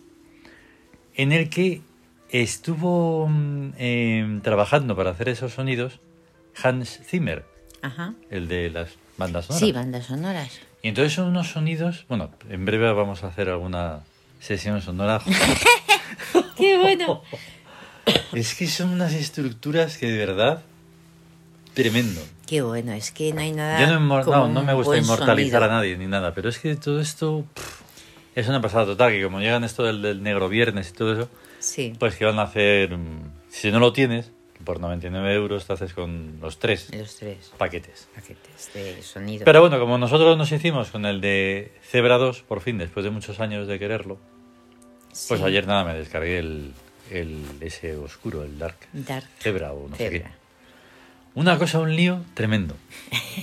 en 1.15 1.33
el 1.33 1.49
que 1.49 1.81
estuvo 2.31 3.29
mm, 3.29 3.73
em, 3.79 4.41
trabajando 4.41 4.97
para 4.97 5.11
hacer 5.11 5.29
esos 5.29 5.55
sonidos 5.55 6.01
Hans 6.63 7.01
Zimmer, 7.05 7.45
ajá. 7.83 8.15
el 8.31 8.49
de 8.49 8.71
las 8.71 8.91
bandas 9.17 9.47
sonoras. 9.47 9.67
Sí, 9.67 9.73
bandas 9.73 10.07
sonoras. 10.07 10.61
Y 10.83 10.89
entonces 10.89 11.13
son 11.13 11.29
unos 11.29 11.49
sonidos, 11.49 12.05
bueno, 12.09 12.31
en 12.49 12.65
breve 12.65 12.93
vamos 12.93 13.25
a 13.25 13.29
hacer 13.29 13.49
alguna 13.49 14.01
sesión 14.41 14.83
sonora. 14.83 15.21
¡Qué 16.57 16.79
bueno! 16.79 17.23
es 18.33 18.55
que 18.55 18.67
son 18.67 18.91
unas 18.91 19.13
estructuras 19.13 19.99
que 19.99 20.07
de 20.07 20.19
verdad 20.19 20.63
tremendo. 21.77 22.21
Qué 22.47 22.63
bueno, 22.63 22.93
es 22.93 23.11
que 23.13 23.33
no 23.33 23.41
hay 23.43 23.53
nada. 23.53 23.79
Yo 23.81 23.99
no, 24.01 24.25
como 24.25 24.49
no, 24.49 24.49
no 24.49 24.63
me 24.63 24.73
gusta 24.73 24.97
inmortalizar 24.97 25.61
sonido. 25.61 25.65
a 25.65 25.77
nadie 25.77 25.97
ni 25.99 26.07
nada, 26.07 26.33
pero 26.35 26.49
es 26.49 26.59
que 26.59 26.75
todo 26.77 27.01
esto 27.01 27.45
pff, 27.55 27.83
es 28.35 28.49
una 28.49 28.61
pasada 28.61 28.87
total, 28.87 29.13
que 29.13 29.23
como 29.23 29.41
llegan 29.41 29.63
esto 29.63 29.85
del, 29.85 30.01
del 30.01 30.23
negro 30.23 30.49
viernes 30.49 30.89
y 30.89 30.93
todo 30.93 31.13
eso, 31.13 31.29
Sí, 31.59 31.93
pues 31.99 32.17
que 32.17 32.25
van 32.25 32.39
a 32.39 32.43
hacer, 32.43 32.97
mm, 32.97 33.31
si 33.51 33.71
no 33.71 33.79
lo 33.79 33.93
tienes, 33.93 34.33
por 34.65 34.81
99 34.81 35.35
euros 35.35 35.67
te 35.67 35.75
haces 35.75 35.93
con 35.93 36.39
los 36.41 36.59
tres 36.59 36.89
los 36.95 37.17
tres 37.17 37.53
paquetes. 37.59 38.09
paquetes 38.15 38.71
de 38.73 39.03
sonido. 39.03 39.45
Pero 39.45 39.61
bueno, 39.61 39.79
como 39.79 39.99
nosotros 39.99 40.37
nos 40.39 40.51
hicimos 40.53 40.91
con 40.91 41.05
el 41.05 41.21
de 41.21 41.73
Zebra 41.83 42.17
2, 42.17 42.43
por 42.43 42.61
fin, 42.63 42.79
después 42.79 43.05
de 43.05 43.11
muchos 43.11 43.39
años 43.41 43.69
de 43.69 43.79
quererlo, 43.79 44.19
pues 45.29 45.43
ayer 45.43 45.67
nada, 45.67 45.85
me 45.85 45.95
descargué 45.95 46.39
el, 46.39 46.73
el 47.11 47.43
ese 47.61 47.97
oscuro, 47.97 48.45
el 48.45 48.59
Dark 48.59 48.77
Dark 48.93 49.27
Zebra 49.41 49.73
o 49.73 49.89
no 49.89 49.97
sé 49.97 50.11
qué. 50.11 50.27
Una 51.37 51.57
cosa, 51.59 51.79
un 51.81 51.95
lío 51.95 52.23
tremendo, 52.35 52.75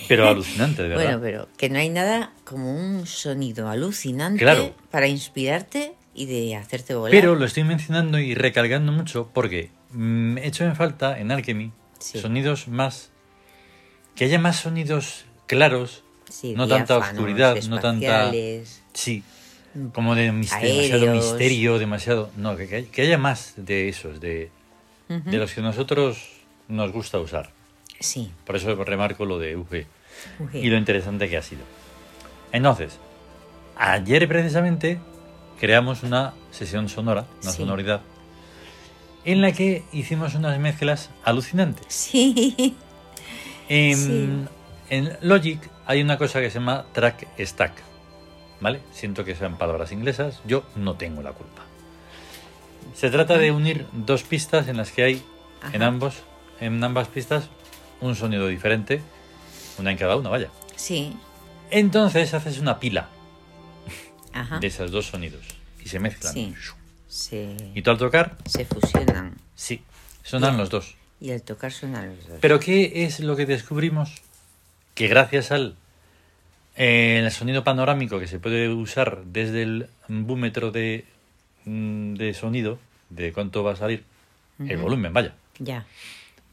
pero 0.10 0.28
alucinante, 0.28 0.82
de 0.84 0.90
verdad. 0.90 1.04
Bueno, 1.04 1.22
pero 1.22 1.48
que 1.58 1.70
no 1.70 1.78
hay 1.80 1.90
nada 1.90 2.34
como 2.44 2.76
un 2.76 3.08
sonido 3.08 3.70
alucinante 3.70 4.40
Claro. 4.40 4.74
para 4.92 5.08
inspirarte 5.08 5.94
y 6.16 6.26
de 6.26 6.56
hacerte 6.58 6.96
volar. 6.96 7.12
Pero 7.12 7.36
lo 7.36 7.46
estoy 7.46 7.64
mencionando 7.64 8.20
y 8.20 8.34
recalcando 8.36 8.92
mucho 8.92 9.30
porque 9.34 9.70
mm, 9.92 10.38
he 10.40 10.48
hecho 10.48 10.66
en 10.66 10.76
falta 10.76 11.18
en 11.20 11.32
Alchemy 11.32 11.72
Sí. 12.00 12.20
sonidos 12.20 12.68
más. 12.68 13.12
que 14.16 14.26
haya 14.26 14.38
más 14.40 14.58
sonidos 14.58 15.26
claros, 15.48 16.04
Sí, 16.30 16.54
no 16.56 16.68
tanta 16.68 16.98
oscuridad, 16.98 17.56
no 17.70 17.80
tanta. 17.80 18.32
Sí. 18.94 19.24
como 19.94 20.14
de 20.16 20.32
mis- 20.32 20.52
demasiado 20.52 21.14
misterio, 21.14 21.80
demasiado... 21.80 22.30
No, 22.38 22.56
que, 22.58 22.68
que 22.68 22.76
hay- 22.76 22.86
que 22.86 23.02
haya 23.04 23.18
más 23.18 23.54
de 23.56 23.88
esos, 23.90 24.20
de, 24.20 24.50
de 25.10 25.38
los 25.38 25.54
que 25.54 25.62
nosotros 25.62 26.18
nos 26.68 26.92
gusta 26.92 27.20
usar. 27.20 27.52
Sí. 28.04 28.32
Por 28.46 28.56
eso 28.56 28.76
remarco 28.84 29.26
lo 29.26 29.40
de 29.40 29.56
UG 29.56 29.86
y 30.54 30.70
lo 30.70 30.78
interesante 30.78 31.30
que 31.30 31.38
ha 31.38 31.42
sido. 31.42 31.62
Entonces, 32.52 33.00
ayer 33.78 34.28
precisamente 34.28 35.00
creamos 35.60 36.04
una 36.04 36.34
sesión 36.52 36.90
sonora, 36.90 37.26
una 37.42 37.52
Sí. 37.52 37.58
sonoridad, 37.58 38.02
en 39.26 39.42
la 39.42 39.52
que 39.54 39.84
hicimos 39.94 40.36
unas 40.36 40.60
mezclas 40.60 41.10
alucinantes. 41.24 41.86
Sí. 41.90 42.76
En, 43.70 43.96
Sí. 43.98 44.30
en 44.90 45.18
Logic 45.22 45.60
hay 45.86 46.02
una 46.02 46.18
cosa 46.18 46.42
que 46.42 46.50
se 46.52 46.60
llama 46.60 46.86
track 46.92 47.28
stack, 47.40 47.72
¿vale? 48.60 48.82
Siento 48.92 49.24
que 49.24 49.36
sean 49.36 49.58
palabras 49.58 49.92
inglesas, 49.94 50.42
yo 50.46 50.64
no 50.76 50.96
tengo 50.96 51.22
la 51.22 51.32
culpa. 51.32 51.62
Se 52.94 53.10
trata 53.10 53.38
de 53.38 53.52
unir 53.52 53.88
dos 53.94 54.24
pistas 54.24 54.68
en 54.68 54.76
las 54.78 54.92
que 54.92 55.04
hay 55.04 55.24
en 55.72 55.82
ambos, 55.82 56.16
en 56.60 56.84
ambas 56.84 57.08
pistas, 57.08 57.50
un 58.04 58.16
sonido 58.16 58.48
diferente, 58.48 59.02
una 59.78 59.92
en 59.92 59.98
cada 59.98 60.16
una, 60.16 60.30
vaya. 60.30 60.50
Sí. 60.76 61.16
Entonces 61.72 62.34
haces 62.34 62.60
una 62.60 62.80
pila 62.80 63.10
Ajá. 64.34 64.60
de 64.60 64.68
esos 64.68 64.92
dos 64.92 65.08
sonidos 65.08 65.44
y 65.84 65.90
se 65.90 66.00
mezclan. 66.00 66.34
Sí. 66.34 66.54
Se, 67.08 67.56
Y 67.76 67.82
tú 67.84 67.92
al 67.92 67.98
tocar, 67.98 68.38
se 68.46 68.66
fusionan. 68.66 69.36
sí, 69.56 69.84
sonan 70.24 70.58
los 70.58 70.70
dos. 70.70 70.96
Y 71.22 71.32
al 71.32 71.42
tocar 71.42 71.72
suenan 71.72 72.16
los 72.16 72.28
dos. 72.28 72.38
Pero 72.42 72.60
¿qué 72.60 73.06
es 73.06 73.20
lo 73.20 73.36
que 73.36 73.46
descubrimos? 73.46 74.22
Que 74.96 75.08
gracias 75.08 75.52
al 75.52 75.76
eh, 76.76 77.22
el 77.24 77.32
sonido 77.32 77.64
panorámico 77.64 78.20
que 78.20 78.28
se 78.28 78.40
puede 78.40 78.68
usar 78.70 79.24
desde 79.26 79.62
el 79.62 79.88
búmetro 80.08 80.72
de, 80.72 81.06
mm, 81.66 82.16
de 82.16 82.34
sonido, 82.34 82.80
de 83.10 83.32
cuánto 83.32 83.64
va 83.64 83.74
a 83.74 83.76
salir, 83.76 84.04
el 84.60 84.78
volumen, 84.78 85.14
vaya. 85.14 85.34
Ya. 85.60 85.86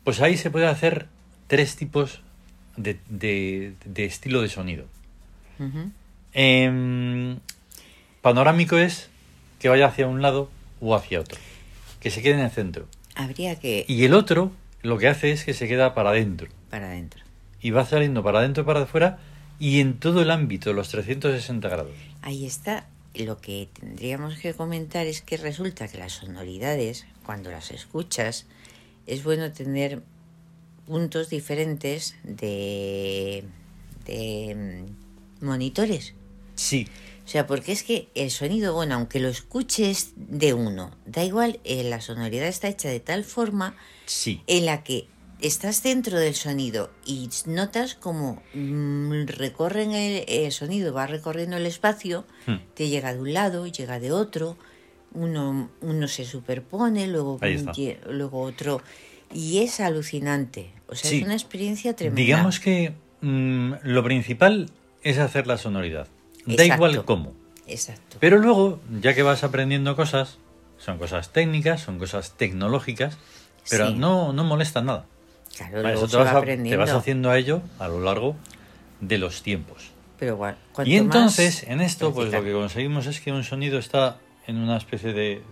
Pues 0.04 0.21
ahí 0.21 0.37
se 0.37 0.50
puede 0.50 0.66
hacer 0.66 1.07
tres 1.50 1.75
tipos 1.75 2.21
de, 2.76 2.97
de- 3.09 3.75
de 3.85 4.04
estilo 4.04 4.40
de 4.40 4.49
sonido. 4.49 4.85
Em, 6.33 7.38
panorámico 8.23 8.76
es 8.78 9.09
que 9.59 9.69
vaya 9.69 9.87
hacia 9.87 10.07
un 10.07 10.23
lado 10.23 10.49
o 10.80 10.95
hacia 10.95 11.21
otro, 11.21 11.38
que 12.00 12.11
se 12.11 12.23
quede 12.23 12.35
en 12.35 12.40
el 12.40 12.50
centro. 12.50 12.87
Habría 13.14 13.57
que... 13.59 13.85
Y 13.88 14.04
el 14.04 14.14
otro 14.14 14.52
lo 14.83 14.97
que 14.99 15.09
hace 15.09 15.33
es 15.33 15.45
que 15.45 15.52
se 15.52 15.69
queda 15.69 15.95
para 15.95 16.11
adentro. 16.11 16.49
Para 16.71 16.87
adentro. 16.88 17.23
Y 17.61 17.71
va 17.73 17.85
saliendo 17.85 18.23
para 18.23 18.38
adentro 18.38 18.62
y 18.62 18.66
para 18.66 18.83
afuera 18.83 19.19
y 19.59 19.80
en 19.80 19.99
todo 19.99 20.23
el 20.23 20.30
ámbito, 20.30 20.73
los 20.73 20.88
360 20.88 21.69
grados. 21.69 21.92
Ahí 22.23 22.47
está. 22.47 22.87
Lo 23.14 23.40
que 23.40 23.69
tendríamos 23.78 24.38
que 24.38 24.54
comentar 24.54 25.07
es 25.09 25.21
que 25.21 25.37
resulta 25.37 25.88
que 25.88 25.99
las 25.99 26.12
sonoridades, 26.12 27.07
cuando 27.26 27.50
las 27.50 27.73
escuchas, 27.73 28.47
es 29.07 29.25
bueno 29.25 29.50
tener 29.52 30.00
puntos 30.90 31.28
diferentes 31.30 32.16
de, 32.25 33.44
de 34.06 34.85
mm, 35.40 35.44
monitores. 35.47 36.14
Sí, 36.56 36.88
O 37.25 37.28
sea, 37.28 37.47
porque 37.47 37.70
es 37.70 37.85
que 37.85 38.09
el 38.16 38.30
sonido, 38.32 38.75
bueno, 38.75 38.97
aunque 38.97 39.20
lo 39.20 39.28
escuches 39.28 40.11
de 40.16 40.52
uno, 40.52 40.90
da 41.06 41.23
igual, 41.25 41.61
eh, 41.62 41.85
la 41.85 42.00
sonoridad 42.00 42.49
está 42.49 42.66
hecha 42.68 42.88
de 42.88 42.99
tal 42.99 43.23
forma 43.23 43.76
sí. 44.06 44.42
en 44.49 44.66
la 44.66 44.82
que 44.82 45.06
estás 45.40 45.82
dentro 45.85 46.18
del 46.18 46.35
sonido 46.35 46.90
y 47.06 47.30
notas 47.47 47.94
como 47.94 48.42
mm, 48.52 49.26
recorren 49.28 49.92
el, 49.92 50.25
el 50.26 50.50
sonido, 50.52 50.92
va 50.92 51.06
recorriendo 51.06 51.56
el 51.56 51.66
espacio, 51.66 52.26
Hmm. 52.47 52.56
te 52.75 52.88
llega 52.88 53.14
de 53.14 53.20
un 53.20 53.32
lado, 53.32 53.66
llega 53.68 54.00
de 54.00 54.11
otro, 54.12 54.56
uno, 55.12 55.70
uno 55.80 56.09
se 56.09 56.25
superpone, 56.25 57.06
luego, 57.06 57.38
luego 58.11 58.40
otro, 58.42 58.82
y 59.32 59.59
es 59.59 59.78
alucinante. 59.80 60.73
O 60.90 60.94
sea, 60.94 61.11
Sí. 61.11 61.18
es 61.18 61.25
una 61.25 61.35
experiencia 61.35 61.94
tremenda. 61.94 62.20
Digamos 62.20 62.61
que 62.61 62.92
mm, 63.23 63.73
lo 63.82 64.02
principal 64.02 64.70
es 65.02 65.18
hacer 65.18 65.47
la 65.47 65.56
sonoridad. 65.59 66.09
Da 66.47 66.64
igual 66.64 67.04
cómo. 67.04 67.32
Exacto. 67.66 68.16
Pero 68.18 68.38
luego, 68.38 68.80
ya 69.00 69.14
que 69.14 69.23
vas 69.23 69.44
aprendiendo 69.44 69.94
cosas, 69.94 70.38
son 70.78 70.99
cosas 70.99 71.30
técnicas, 71.32 71.82
son 71.82 71.99
cosas 71.99 72.32
tecnológicas, 72.37 73.18
pero 73.68 73.88
Sí. 73.88 73.94
no, 73.94 74.32
no 74.32 74.44
molesta 74.44 74.80
nada. 74.82 75.04
Claro, 75.56 75.82
luego 75.82 76.09
te 76.09 76.16
vas, 76.16 76.35
va 76.35 76.38
a- 76.38 76.44
te 76.44 76.76
vas 76.76 76.90
haciendo 76.90 77.30
a 77.30 77.37
ello 77.38 77.61
a 77.78 77.88
lo 77.88 78.00
largo 78.00 78.37
de 79.00 79.18
los 79.18 79.42
tiempos. 79.42 79.90
Pero 80.18 80.32
igual, 80.35 80.56
cuanto 80.73 80.90
Y 80.90 80.97
entonces, 80.97 81.62
en 81.64 81.80
esto, 81.80 82.12
pues 82.14 82.32
lo 82.32 82.42
que 82.42 82.52
conseguimos 82.52 83.06
es 83.06 83.20
que 83.20 83.32
un 83.32 83.44
sonido 83.44 83.78
está 83.78 84.18
en 84.47 84.56
una 84.56 84.76
especie 84.76 85.12
de 85.12 85.42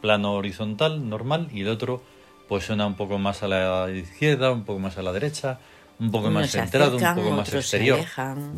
plano 0.00 0.32
horizontal, 0.34 1.08
normal, 1.08 1.48
y 1.52 1.62
el 1.62 1.68
otro 1.68 2.02
pues 2.48 2.64
suena 2.64 2.86
un 2.86 2.94
poco 2.94 3.18
más 3.18 3.42
a 3.42 3.48
la 3.48 3.90
izquierda, 3.90 4.52
un 4.52 4.64
poco 4.64 4.78
más 4.78 4.96
a 4.98 5.02
la 5.02 5.12
derecha, 5.12 5.58
un 5.98 6.10
poco 6.10 6.28
Unos 6.28 6.42
más 6.42 6.50
centrado, 6.50 6.96
acercan, 6.96 7.18
un 7.18 7.24
poco 7.24 7.36
más 7.36 7.52
exterior. 7.52 8.00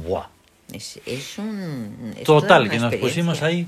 Buah. 0.07 0.27
Es, 0.73 1.01
es 1.07 1.39
un... 1.39 2.13
es 2.17 2.25
Total, 2.25 2.69
que 2.69 2.79
nos 2.79 2.95
pusimos 2.97 3.43
ahí 3.43 3.67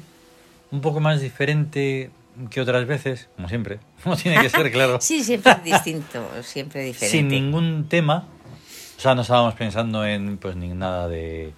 un 0.71 0.81
poco 0.81 1.01
más 1.01 1.21
diferente 1.21 2.11
que 2.51 2.61
otras 2.61 2.87
veces, 2.87 3.29
como 3.37 3.49
siempre. 3.49 3.81
No 4.05 4.17
tiene 4.17 4.41
que 4.41 4.49
ser, 4.49 4.71
claro. 4.71 4.99
Sí, 5.01 5.23
siempre 5.23 5.57
distinto, 5.65 6.27
siempre 6.43 6.85
diferente. 6.85 7.19
sin 7.19 7.29
ningún 7.29 7.87
tema. 7.89 8.27
O 8.97 9.01
sea, 9.01 9.15
no 9.15 9.23
estábamos 9.23 9.55
pensando 9.55 10.05
en 10.05 10.37
pues 10.37 10.57
ni 10.57 10.69
nada 10.69 11.09
de 11.09 11.55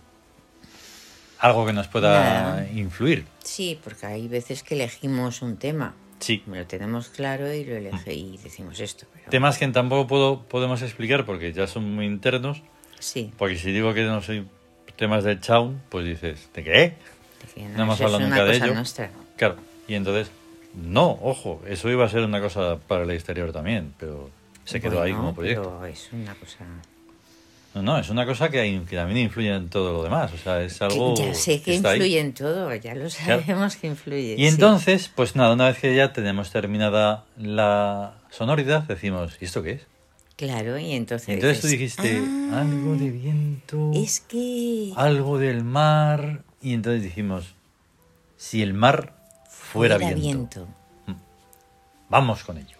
algo 1.40 1.66
que 1.66 1.72
nos 1.72 1.88
pueda 1.88 2.52
Nada. 2.52 2.70
influir. 2.70 3.26
Sí, 3.42 3.78
porque 3.82 4.06
hay 4.06 4.28
veces 4.28 4.62
que 4.62 4.74
elegimos 4.76 5.42
un 5.42 5.56
tema. 5.56 5.94
Sí. 6.22 6.42
Lo 6.46 6.64
tenemos 6.66 7.08
claro 7.08 7.52
y 7.52 7.64
lo 7.64 7.76
elige 7.76 8.14
y 8.14 8.38
decimos 8.38 8.78
esto. 8.80 9.06
Pero... 9.12 9.30
Temas 9.30 9.58
que 9.58 9.66
tampoco 9.68 10.06
puedo, 10.06 10.42
podemos 10.42 10.80
explicar 10.82 11.26
porque 11.26 11.52
ya 11.52 11.66
son 11.66 11.94
muy 11.94 12.06
internos. 12.06 12.62
Sí, 13.00 13.32
Porque 13.36 13.56
si 13.56 13.72
digo 13.72 13.92
que 13.94 14.04
no 14.04 14.22
soy 14.22 14.46
temas 14.96 15.24
de 15.24 15.40
Chaun, 15.40 15.82
pues 15.88 16.04
dices, 16.06 16.48
¿de 16.54 16.62
qué? 16.62 16.70
de 16.70 16.94
que 17.54 17.62
No 17.70 17.82
hemos 17.82 18.00
hablado 18.00 18.20
nunca 18.20 18.44
de 18.44 18.56
ello. 18.56 18.74
nuestra. 18.74 19.10
Claro. 19.36 19.56
Y 19.88 19.94
entonces, 19.94 20.30
no, 20.74 21.18
ojo, 21.20 21.60
eso 21.66 21.90
iba 21.90 22.04
a 22.04 22.08
ser 22.08 22.20
una 22.22 22.40
cosa 22.40 22.78
para 22.78 23.02
el 23.02 23.10
exterior 23.10 23.52
también, 23.52 23.92
pero 23.98 24.30
se 24.64 24.80
quedó 24.80 25.02
ahí 25.02 25.10
Bueno, 25.10 25.24
como 25.24 25.34
proyecto. 25.34 25.78
Pero 25.80 25.86
es 25.92 26.08
una 26.12 26.34
cosa... 26.36 26.64
No, 27.74 27.82
no, 27.82 27.98
es 27.98 28.10
una 28.10 28.26
cosa 28.26 28.50
que, 28.50 28.82
que 28.88 28.96
también 28.96 29.18
influye 29.26 29.54
en 29.54 29.68
todo 29.70 29.92
lo 29.94 30.02
demás. 30.02 30.30
O 30.34 30.36
sea, 30.36 30.62
es 30.62 30.80
algo 30.82 31.14
ya 31.16 31.32
sé 31.34 31.62
que 31.62 31.70
ahí. 31.72 31.76
influye 31.78 32.18
en 32.20 32.34
todo, 32.34 32.74
ya 32.74 32.94
lo 32.94 33.08
sabemos 33.10 33.76
que 33.76 33.86
influye. 33.86 34.34
Y 34.34 34.36
sí. 34.38 34.46
entonces, 34.46 35.10
pues 35.14 35.36
nada, 35.36 35.54
una 35.54 35.68
vez 35.68 35.78
que 35.78 35.94
ya 35.96 36.12
tenemos 36.12 36.50
terminada 36.50 37.24
la 37.38 38.14
sonoridad, 38.30 38.82
decimos, 38.82 39.38
¿y 39.40 39.46
esto 39.46 39.62
qué 39.62 39.70
es? 39.72 39.86
Claro, 40.36 40.78
y 40.78 40.92
entonces... 40.92 41.28
Entonces 41.28 41.60
tú 41.60 41.68
dijiste, 41.68 42.20
"Ah, 42.52 42.60
algo 42.62 42.96
de 42.96 43.10
viento, 43.10 43.90
Es 43.94 44.20
que... 44.20 44.92
algo 44.96 45.38
del 45.38 45.62
mar. 45.64 46.42
Y 46.60 46.74
entonces 46.74 47.02
dijimos, 47.02 47.54
si 48.36 48.60
el 48.62 48.74
mar 48.74 49.14
fuera, 49.48 49.96
viento. 49.98 50.66
Vamos 52.08 52.42
con 52.44 52.58
ello. 52.58 52.76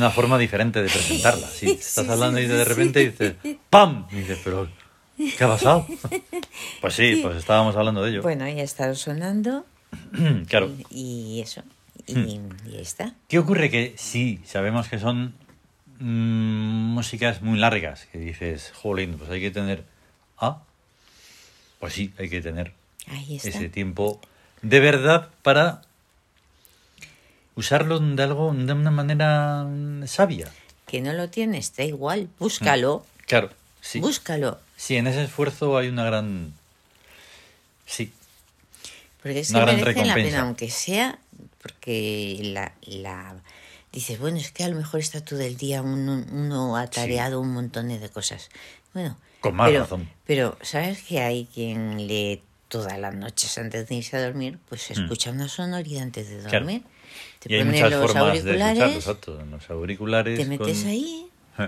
Una 0.00 0.10
forma 0.10 0.38
diferente 0.38 0.82
de 0.82 0.88
presentarla. 0.88 1.46
Si 1.52 1.70
estás 1.70 2.08
hablando 2.08 2.40
y 2.40 2.46
de 2.46 2.64
repente 2.64 3.00
dices 3.10 3.34
¡Pam! 3.68 4.06
Y 4.10 4.16
dices, 4.16 4.38
pero 4.42 4.68
¿qué 5.16 5.44
ha 5.44 5.48
pasado? 5.48 5.86
Pues 6.80 6.94
sí, 6.94 7.20
pues 7.22 7.36
estábamos 7.36 7.76
hablando 7.76 8.02
de 8.02 8.10
ello. 8.10 8.22
Bueno, 8.22 8.48
ya 8.48 8.62
estado 8.62 8.94
sonando 8.94 9.66
Claro. 10.48 10.70
y, 10.90 11.36
y 11.36 11.40
eso. 11.40 11.62
Y, 12.06 12.14
Hmm. 12.14 12.48
y 12.66 12.70
ya 12.72 12.80
está. 12.80 13.14
¿Qué 13.28 13.38
ocurre? 13.38 13.70
Que 13.70 13.94
sí, 13.96 14.40
sabemos 14.44 14.88
que 14.88 14.98
son 14.98 15.34
mm, 15.98 16.94
músicas 16.94 17.42
muy 17.42 17.58
largas. 17.58 18.06
Que 18.10 18.18
dices, 18.18 18.72
jolín, 18.74 19.16
pues 19.18 19.30
hay 19.30 19.40
que 19.40 19.50
tener... 19.50 19.84
Ah, 20.38 20.62
pues 21.78 21.92
sí, 21.92 22.12
hay 22.18 22.28
que 22.30 22.40
tener 22.40 22.72
está. 23.28 23.48
ese 23.48 23.68
tiempo 23.68 24.20
de 24.62 24.80
verdad 24.80 25.28
para 25.42 25.82
usarlo 27.60 28.00
de 28.00 28.22
algo 28.22 28.52
de 28.52 28.72
una 28.72 28.90
manera 28.90 29.64
mm, 29.64 30.06
sabia. 30.06 30.50
Que 30.86 31.00
no 31.00 31.12
lo 31.12 31.28
tienes, 31.30 31.74
da 31.76 31.84
igual. 31.84 32.28
Búscalo. 32.38 33.06
Claro, 33.26 33.50
sí. 33.80 34.00
Búscalo. 34.00 34.58
Sí, 34.76 34.96
en 34.96 35.06
ese 35.06 35.22
esfuerzo 35.24 35.76
hay 35.78 35.88
una 35.88 36.04
gran... 36.04 36.52
Sí, 37.86 38.12
Porque 39.22 39.40
es 39.40 39.50
Una 39.50 39.60
que 39.60 39.64
gran 39.66 39.76
merece 39.80 39.98
la 39.98 40.02
recompensa. 40.04 40.30
pena, 40.30 40.40
aunque 40.46 40.70
sea, 40.70 41.18
porque 41.62 42.38
la, 42.42 42.72
la 42.82 43.34
dices, 43.92 44.18
bueno, 44.18 44.38
es 44.38 44.52
que 44.52 44.64
a 44.64 44.68
lo 44.68 44.76
mejor 44.76 45.00
está 45.00 45.22
todo 45.24 45.40
el 45.40 45.56
día 45.56 45.82
uno, 45.82 46.24
uno 46.32 46.76
atareado 46.76 47.40
un 47.40 47.52
montón 47.52 47.88
de 47.88 48.08
cosas. 48.08 48.48
Bueno, 48.94 49.16
Con 49.40 49.54
más 49.56 49.68
pero, 49.68 49.80
razón. 49.80 50.08
Pero, 50.26 50.56
¿sabes 50.62 51.02
que 51.02 51.20
hay 51.20 51.46
quien 51.52 52.06
lee 52.06 52.42
todas 52.68 52.98
las 52.98 53.14
noches 53.14 53.58
antes 53.58 53.88
de 53.88 53.94
irse 53.96 54.16
a 54.16 54.22
dormir? 54.22 54.58
Pues 54.68 54.90
escucha 54.90 55.30
una 55.30 55.48
sonoridad 55.48 56.02
antes 56.04 56.28
de. 56.30 56.48
Claro. 56.48 56.66
Te 57.40 57.52
y 57.52 57.56
hay 57.56 57.64
muchas 57.64 57.90
los 57.90 58.00
formas 58.12 58.32
de 58.32 58.38
escucharlo, 58.38 58.64
auriculares, 58.64 58.96
exacto. 58.96 59.40
en 59.40 59.50
Los 59.50 59.70
auriculares. 59.70 60.38
te 60.38 60.44
metes 60.44 60.78
con, 60.80 60.88
ahí. 60.88 61.26
Eh. 61.58 61.66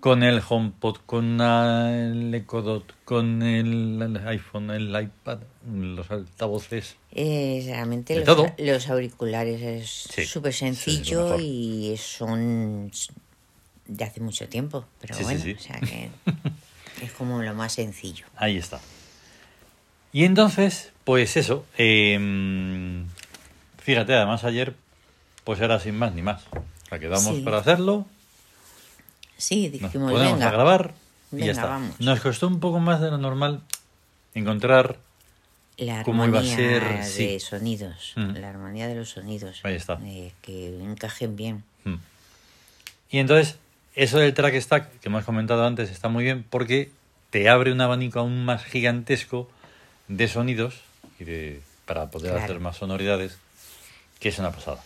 Con 0.00 0.22
el 0.22 0.40
HomePod, 0.48 0.96
con 1.06 1.40
el 1.40 2.34
Echo 2.34 2.62
Dot, 2.62 2.94
con 3.04 3.42
el, 3.42 4.20
iPhone, 4.26 4.70
el 4.70 4.88
iPad, 4.88 5.38
los 5.70 6.10
altavoces. 6.10 6.96
Eh, 7.12 7.62
realmente 7.66 8.14
De 8.14 8.24
los, 8.24 8.26
todo. 8.26 8.46
los 8.58 8.88
auriculares 8.88 9.60
es 9.60 10.28
súper 10.28 10.52
sí, 10.52 10.60
sencillo 10.60 11.38
y 11.38 11.96
son 11.98 12.90
de 13.86 14.04
hace 14.04 14.20
mucho 14.20 14.48
tiempo, 14.48 14.84
pero 15.00 15.14
Sí, 15.14 15.18
sí, 15.20 15.24
bueno, 15.24 15.40
sí. 15.42 15.52
o 15.52 15.58
sea 15.58 15.80
que 15.80 16.10
es 17.04 17.12
como 17.12 17.42
lo 17.42 17.54
más 17.54 17.72
sencillo. 17.72 18.24
Ahí 18.36 18.56
está. 18.56 18.80
Y 20.12 20.24
entonces, 20.24 20.92
pues 21.04 21.36
eso. 21.36 21.66
em, 21.76 23.06
fíjate, 23.78 24.14
además 24.14 24.44
ayer, 24.44 24.74
pues 25.44 25.60
era 25.60 25.78
sin 25.80 25.96
más 25.96 26.14
ni 26.14 26.22
más. 26.22 26.42
La 26.90 26.98
quedamos 26.98 27.36
Sí. 27.36 27.42
para 27.42 27.58
hacerlo, 27.58 28.06
Sí, 29.36 29.64
nos 29.64 29.72
dijimos, 29.72 30.10
ponemos 30.12 30.32
venga, 30.34 30.48
a 30.48 30.52
grabar 30.52 30.94
y 31.30 31.36
venga, 31.36 31.46
ya 31.46 31.52
está. 31.52 31.66
vamos. 31.66 32.00
Nos 32.00 32.20
costó 32.20 32.48
un 32.48 32.60
poco 32.60 32.80
más 32.80 33.00
de 33.00 33.10
lo 33.10 33.18
normal 33.18 33.62
encontrar. 34.34 34.96
la 35.76 36.02
cómo 36.02 36.24
iba 36.26 36.38
a 36.38 36.40
armonía 36.40 36.56
ser, 36.56 36.82
de 36.98 37.04
sí. 37.04 37.38
sonidos, 37.38 38.14
Mm. 38.16 38.32
la 38.38 38.48
armonía 38.50 38.88
de 38.88 38.96
los 38.96 39.10
sonidos, 39.10 39.60
Ahí 39.62 39.76
está. 39.76 39.96
eh, 40.02 40.32
que 40.42 40.76
encajen 40.82 41.36
bien. 41.36 41.62
Mm. 41.84 41.94
Y 43.12 43.18
entonces, 43.18 43.58
eso 43.94 44.18
del 44.18 44.34
track 44.34 44.56
stack 44.60 44.98
que 44.98 45.08
hemos 45.08 45.24
comentado 45.24 45.64
antes 45.64 45.90
está 45.90 46.08
muy 46.08 46.24
bien 46.24 46.44
porque 46.50 46.90
te 47.30 47.48
abre 47.48 47.70
un 47.70 47.80
abanico 47.80 48.18
aún 48.18 48.44
más 48.44 48.64
gigantesco 48.64 49.48
de 50.08 50.26
sonidos 50.26 50.80
y 51.20 51.24
de- 51.24 51.62
para 51.86 52.10
poder 52.10 52.32
Claro. 52.32 52.44
hacer 52.44 52.58
más 52.58 52.76
sonoridades, 52.76 53.38
que 54.20 54.28
es 54.30 54.38
una 54.38 54.50
pasada. 54.52 54.82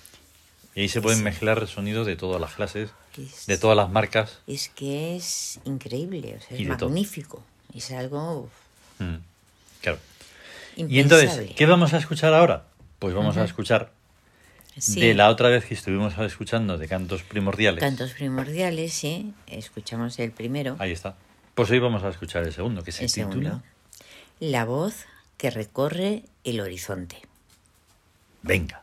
Y 0.75 0.81
ahí 0.83 0.89
se 0.89 1.01
pueden 1.03 1.23
mezclar 1.23 1.67
sonidos 1.69 2.07
de 2.07 2.17
todas 2.17 2.41
las 2.41 2.55
clases, 2.55 2.91
Es, 3.19 3.47
de 3.47 3.59
todas 3.59 3.77
las 3.77 3.91
marcas. 3.91 4.39
es 4.47 4.69
que 4.71 5.17
es 5.17 5.61
increíble, 5.65 6.37
o 6.39 6.41
sea, 6.41 6.57
Y 6.59 6.63
es 6.71 6.77
todo. 6.79 6.89
magnífico, 6.89 7.43
es 7.75 7.91
algo 7.93 8.49
Mm. 8.99 9.17
Claro. 9.81 9.99
Y 10.77 10.83
impensable. 10.83 11.01
entonces, 11.25 11.57
¿qué 11.57 11.67
vamos 11.67 11.93
a 11.93 11.99
escuchar 11.99 12.33
ahora? 12.35 12.65
Pues 12.99 13.15
vamos 13.15 13.37
a 13.37 13.45
escuchar 13.45 13.93
Sí. 14.79 15.01
de 15.01 15.13
la 15.15 15.29
otra 15.29 15.49
vez 15.51 15.65
que 15.67 15.75
estuvimos 15.75 16.17
escuchando 16.19 16.79
de 16.79 16.89
cantos 16.89 17.23
primordiales. 17.23 17.81
Cantos 17.81 18.13
primordiales, 18.13 18.95
sí. 18.95 19.35
Escuchamos 19.47 20.19
el 20.19 20.31
primero, 20.31 20.77
Ahí 20.79 20.93
está. 20.93 21.17
Pues 21.55 21.71
hoy 21.71 21.79
vamos 21.81 22.03
a 22.05 22.09
escuchar 22.09 22.45
el 22.45 22.53
segundo, 22.55 22.83
que 22.83 22.93
se 22.93 23.05
el 23.05 23.13
titula 23.13 23.33
segundo. 23.33 23.63
La 24.41 24.65
voz 24.65 25.05
que 25.37 25.51
recorre 25.51 26.23
el 26.45 26.61
horizonte. 26.61 27.17
Venga. 28.43 28.83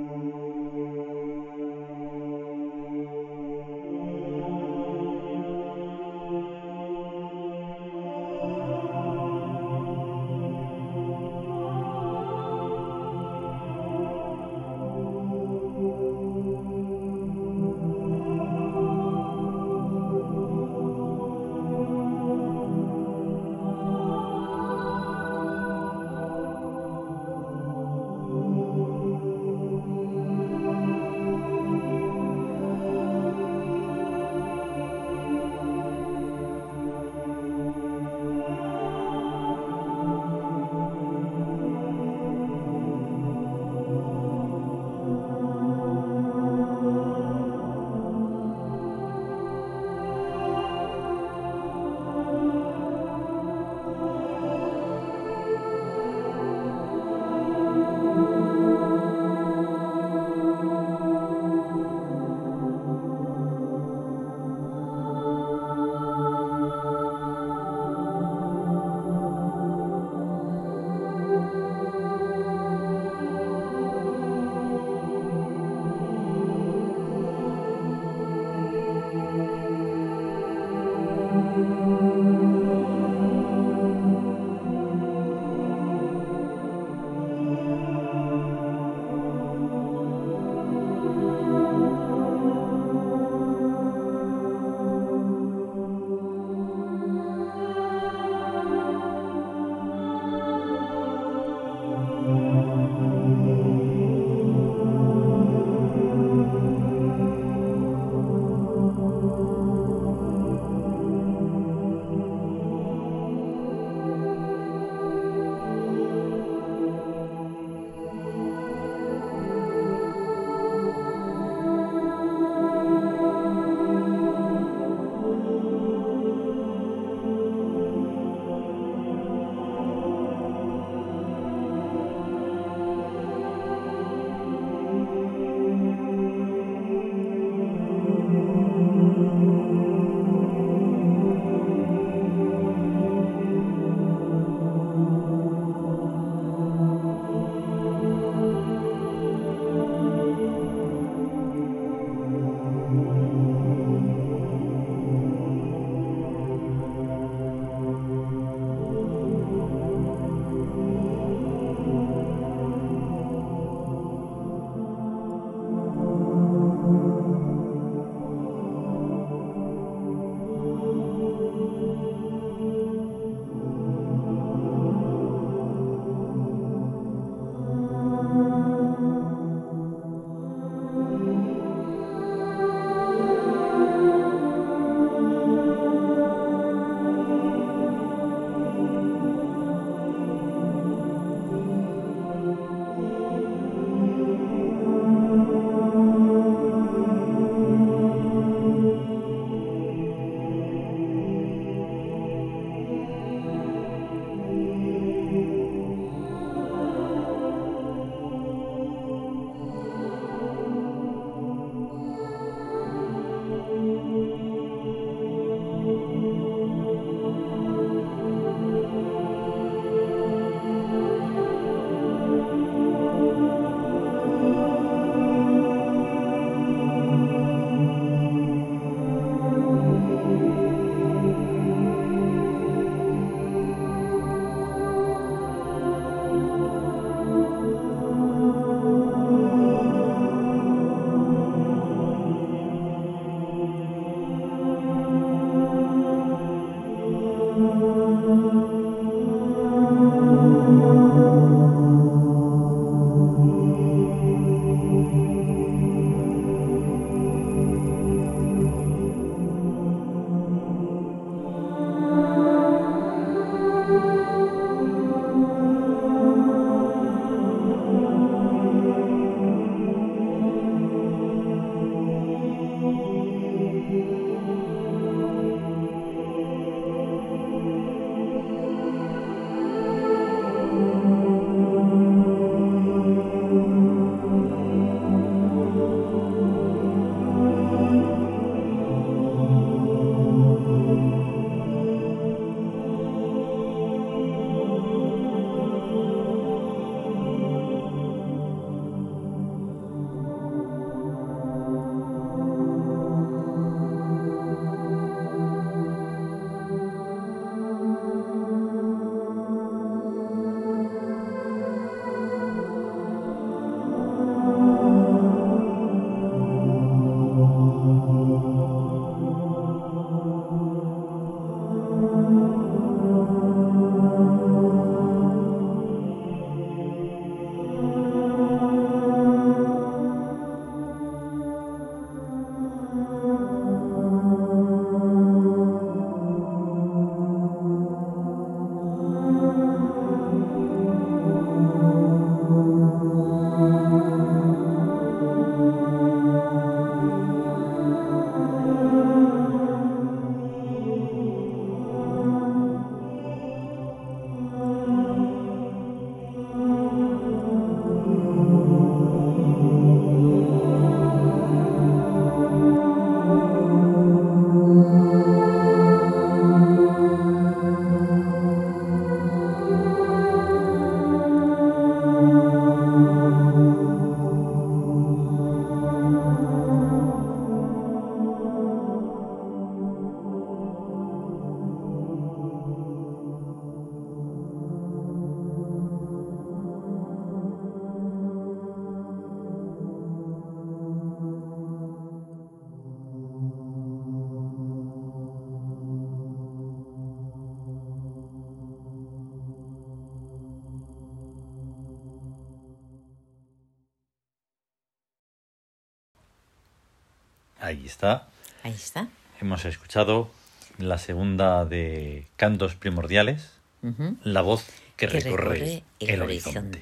está. 407.91 408.27
Ahí 408.63 408.71
está. 408.73 409.07
Hemos 409.39 409.65
escuchado 409.65 410.29
la 410.77 410.97
segunda 410.97 411.65
de 411.65 412.27
Cantos 412.37 412.75
Primordiales, 412.75 413.49
Ujú. 413.83 414.17
la 414.23 414.41
voz 414.41 414.65
que, 414.95 415.07
Que 415.07 415.19
recorre, 415.19 415.83
el, 415.99 416.21
horizonte. 416.21 416.81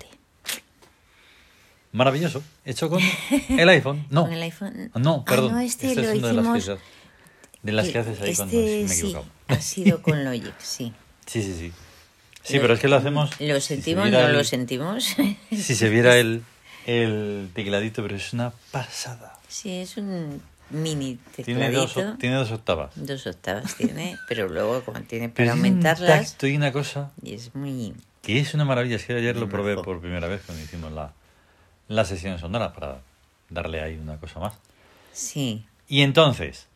Maravilloso. 1.91 2.43
Hecho 2.65 2.89
con 2.89 3.01
el 3.49 3.69
iPhone. 3.69 4.05
No. 4.09 4.23
Con 4.23 4.33
el 4.33 4.41
iPhone. 4.43 4.91
No, 4.95 5.23
Ah, 5.25 5.29
perdón. 5.29 5.53
no, 5.53 5.59
este 5.59 5.87
Esta 5.89 6.01
lo 6.01 6.09
es 6.09 6.17
una 6.19 6.27
de 6.27 6.33
las 6.33 6.57
hicimos. 6.57 6.79
que, 6.79 6.85
de 7.63 7.71
las 7.71 7.85
que 7.87 7.91
que 7.93 7.99
haces 7.99 8.21
ahí 8.21 8.29
este 8.31 8.35
cuando 8.43 8.57
me 8.57 8.87
sí, 8.87 8.93
equivocado. 8.99 9.25
ha 9.47 9.55
sido 9.61 10.01
con 10.01 10.23
Logic, 10.23 10.53
sí. 10.59 10.93
Sí, 11.25 11.41
sí, 11.43 11.53
sí. 11.57 11.71
Sí, 12.43 12.57
pero 12.59 12.73
es 12.73 12.79
que 12.79 12.87
lo 12.87 12.95
hacemos. 12.95 13.29
¿Lo 13.39 13.55
si 13.55 13.61
se 13.61 13.75
sentimos? 13.75 14.09
¿No 14.09 14.19
el- 14.19 14.33
lo 14.33 14.43
sentimos? 14.43 15.15
Si 15.51 15.75
se 15.75 15.89
viera 15.89 16.15
el, 16.19 16.43
el 16.85 17.49
tecladito, 17.53 18.01
pero 18.03 18.15
es 18.15 18.33
una 18.33 18.51
pasada. 18.71 19.37
sí, 19.47 19.71
es 19.71 19.97
un 19.97 20.41
mini 20.69 21.17
Tiene 21.43 21.71
dos, 21.71 21.95
tiene 22.19 22.35
dos 22.35 22.51
octavas. 22.51 22.91
Dos 22.95 23.25
octavas 23.27 23.75
tiene, 23.75 24.17
pero 24.27 24.47
luego 24.47 24.81
como 24.83 25.01
tiene 25.01 25.29
Pero 25.29 25.47
para 25.47 25.53
un 25.53 25.59
aumentarlas 25.65 26.31
tacto 26.31 26.47
y 26.47 26.55
una 26.55 26.71
cosa 26.71 27.11
y 27.21 27.33
es 27.33 27.55
muy 27.55 27.93
que 28.21 28.39
es 28.39 28.53
una 28.53 28.65
maravilla. 28.65 28.97
Es 28.97 29.05
que 29.05 29.13
ayer 29.13 29.35
lo 29.37 29.49
probé 29.49 29.75
por 29.77 30.01
primera 30.01 30.27
vez 30.27 30.41
cuando 30.45 30.63
hicimos 30.63 30.91
la, 30.91 31.13
la 31.87 32.05
sesión 32.05 32.37
sonora 32.37 32.73
para 32.73 32.99
darle 33.49 33.81
ahí 33.81 33.97
una 33.97 34.17
cosa 34.17 34.39
más. 34.39 34.53
sí, 35.13 35.65
Y 35.87 36.01
entonces, 36.01 36.67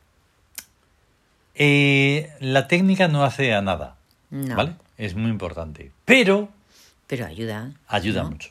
eh, 1.56 2.32
la 2.40 2.68
técnica 2.68 3.08
no 3.08 3.24
hace 3.24 3.54
a 3.54 3.62
nada, 3.62 3.96
no, 4.32 4.56
¿vale? 4.56 4.76
Es 4.98 5.16
muy 5.16 5.30
importante, 5.30 5.92
pero 6.06 6.50
pero 7.08 7.26
ayuda. 7.26 7.72
ayuda 7.88 8.24
¿no? 8.24 8.32
mucho. 8.32 8.50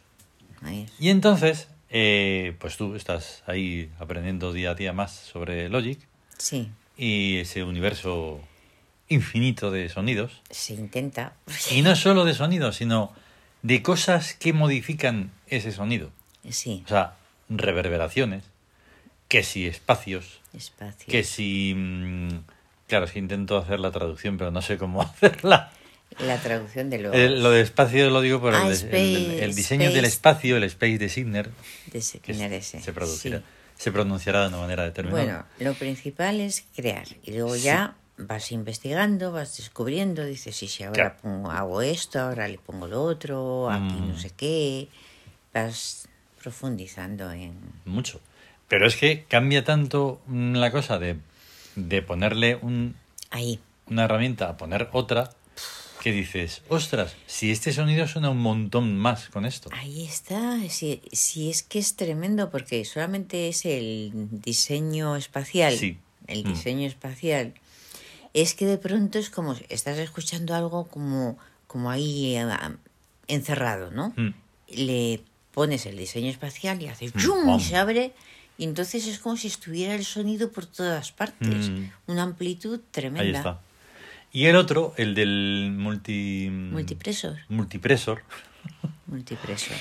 Es. 0.71 0.93
Y 1.01 1.09
entonces, 1.11 1.67
eh, 1.93 2.57
pues 2.59 2.77
tú 2.77 2.95
estás 2.97 3.43
ahí 3.47 3.91
aprendiendo 4.01 4.53
día 4.53 4.71
a 4.71 4.75
día 4.75 4.93
más 4.93 5.13
sobre 5.15 5.69
Logic 5.69 6.01
Sí, 6.39 6.71
y 6.97 7.37
ese 7.39 7.63
universo 7.63 8.41
infinito 9.09 9.71
de 9.71 9.89
sonidos. 9.89 10.41
se 10.51 10.75
intenta. 10.75 11.35
Y 11.71 11.83
no 11.83 11.95
solo 11.95 12.25
de 12.25 12.35
sonidos, 12.35 12.77
sino 12.77 13.13
de 13.63 13.83
cosas 13.83 14.35
que 14.35 14.53
modifican 14.53 15.31
ese 15.47 15.71
sonido. 15.71 16.11
Sí, 16.51 16.83
O 16.87 16.89
sea, 16.89 17.15
reverberaciones, 17.49 18.43
que 19.29 19.43
si 19.43 19.67
espacios, 19.67 20.41
espacio. 20.55 21.07
que 21.09 21.23
si... 21.25 21.75
mm, 21.77 22.29
Claro, 22.89 23.07
es 23.07 23.13
que 23.13 23.21
intento 23.21 23.57
hacer 23.57 23.81
la 23.81 23.91
traducción, 23.91 24.37
pero 24.37 24.51
no 24.51 24.61
sé 24.61 24.77
cómo 24.77 25.01
hacerla. 25.03 25.72
La 26.21 26.39
traducción 26.41 26.91
de 26.91 26.99
los 26.99 27.15
Eh, 27.15 27.29
lo 27.29 27.51
de 27.51 27.61
espacio 27.63 28.09
lo 28.11 28.21
digo 28.21 28.41
por 28.41 28.55
el, 28.55 28.61
Ah, 28.61 28.69
el- 28.69 28.95
el- 28.95 29.41
el 29.41 29.55
diseño 29.55 29.85
space- 29.85 29.95
del 29.97 30.05
espacio, 30.05 30.57
el 30.57 30.65
space 30.65 30.99
de 30.99 31.09
quién 32.21 32.39
se, 32.39 32.45
era 32.45 32.57
ese. 32.57 32.81
se 32.81 32.93
producirá, 32.93 33.39
Sí. 33.39 33.45
se 33.85 33.93
pronunciará 33.93 34.43
de 34.43 34.49
una 34.49 34.59
manera 34.59 34.85
determinada. 34.85 35.23
Bueno, 35.59 35.71
lo 35.73 35.75
principal 35.79 36.41
es 36.41 36.65
crear 36.77 37.07
y 37.25 37.33
luego 37.33 37.55
Sí. 37.57 37.63
ya 37.63 37.95
vas 38.19 38.53
investigando, 38.53 39.33
vas 39.33 39.57
descubriendo, 39.57 40.25
dices, 40.25 40.55
sí, 40.55 40.69
sí, 40.69 40.83
ahora 40.85 40.95
Claro. 40.95 41.17
pongo- 41.23 41.51
hago 41.51 41.83
esto, 41.83 42.21
ahora 42.21 42.47
le 42.47 42.59
pongo 42.59 42.87
lo 42.87 43.03
otro, 43.03 43.71
aquí 43.71 43.95
Mm. 43.95 44.09
no 44.09 44.19
sé 44.19 44.31
qué, 44.37 44.89
vas 45.55 46.09
profundizando 46.43 47.31
en... 47.33 47.55
Mucho. 47.85 48.21
Pero 48.69 48.87
es 48.87 48.97
que 48.97 49.25
cambia 49.29 49.65
tanto 49.65 50.21
mm, 50.27 50.55
la 50.57 50.71
cosa 50.71 50.99
de, 50.99 51.17
de 51.77 52.03
ponerle 52.03 52.57
un, 52.57 52.95
Ahí, 53.31 53.59
una 53.89 54.05
herramienta 54.05 54.49
a 54.49 54.57
poner 54.57 54.89
otra 54.93 55.31
que 56.03 56.11
dices, 56.13 56.63
ostras, 56.69 57.15
si 57.27 57.51
este 57.53 57.73
sonido 57.73 58.09
suena 58.09 58.29
un 58.31 58.39
montón 58.39 58.97
más 58.99 59.29
con 59.29 59.47
esto. 59.47 59.69
ahí 59.73 60.05
está, 60.05 60.59
si, 60.69 61.01
si 61.13 61.49
es 61.51 61.63
que 61.63 61.79
es 61.79 61.95
tremendo 61.97 62.51
porque 62.51 62.85
solamente 62.85 63.49
es 63.49 63.65
el 63.65 64.11
diseño 64.31 65.15
espacial, 65.17 65.77
Sí. 65.79 65.97
el 66.27 66.45
Mm. 66.45 66.49
diseño 66.49 66.87
espacial, 66.89 67.55
es 68.35 68.55
que 68.55 68.67
de 68.67 68.79
pronto 68.79 69.19
es 69.19 69.31
como, 69.31 69.55
estás 69.69 69.99
escuchando 69.99 70.55
algo 70.55 70.89
como, 70.89 71.39
como 71.69 71.91
ahí 71.91 72.35
eh, 72.37 72.47
encerrado, 73.29 73.91
¿no? 73.91 74.13
Mm. 74.17 74.35
le 74.75 75.21
pones 75.53 75.85
el 75.87 75.97
diseño 75.99 76.31
espacial 76.31 76.81
y 76.83 76.89
hace 76.89 77.09
Mm, 77.09 77.47
bom. 77.47 77.59
y 77.59 77.63
se 77.63 77.77
abre 77.77 78.13
y 78.59 78.65
entonces 78.65 79.07
es 79.07 79.19
como 79.19 79.37
si 79.37 79.49
estuviera 79.49 79.95
el 79.95 80.05
sonido 80.05 80.51
por 80.51 80.65
todas 80.67 81.13
partes 81.13 81.71
una 82.07 82.23
amplitud 82.23 82.81
tremenda 82.91 83.23
Ahí 83.23 83.37
está. 83.37 83.61
Y 84.33 84.47
el 84.47 84.57
otro, 84.57 84.95
el 84.97 85.15
del 85.15 85.73
multi... 85.77 86.49
multipresor 86.51 87.37
multipresor, 87.49 88.23
multipresor 89.07 89.77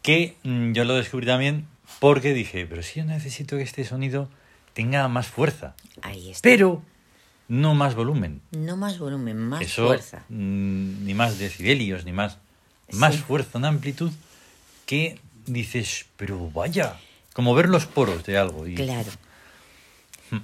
que 0.00 0.36
mm, 0.42 0.72
yo 0.72 0.84
lo 0.84 0.94
descubrí 0.94 1.26
también 1.26 1.66
porque 1.98 2.32
dije, 2.32 2.66
pero 2.66 2.82
si 2.82 3.00
yo 3.00 3.04
necesito 3.04 3.58
que 3.58 3.62
este 3.62 3.84
sonido 3.84 4.30
tenga 4.72 5.06
más 5.08 5.26
fuerza, 5.26 5.74
ahí 6.00 6.30
está 6.30 6.48
pero 6.48 6.82
no 7.48 7.74
más 7.74 7.94
volumen. 7.94 8.40
no 8.52 8.76
más 8.78 8.98
volumen 8.98 9.36
más 9.36 9.60
Eso, 9.62 9.88
fuerza 9.88 10.24
mm, 10.30 11.04
ni 11.04 11.12
más 11.12 11.38
decibelios, 11.38 12.06
ni 12.06 12.12
más, 12.12 12.38
más 12.92 13.18
fuerza, 13.18 13.58
una 13.58 13.68
amplitud 13.68 14.12
que 14.86 15.18
dices, 15.44 16.06
pero 16.16 16.50
vaya, 16.50 16.96
como 17.34 17.54
ver 17.54 17.68
los 17.68 17.84
poros 17.84 18.24
de 18.24 18.38
algo. 18.38 18.66
Y, 18.66 18.76
claro 18.76 19.10
Mm. 19.10 19.29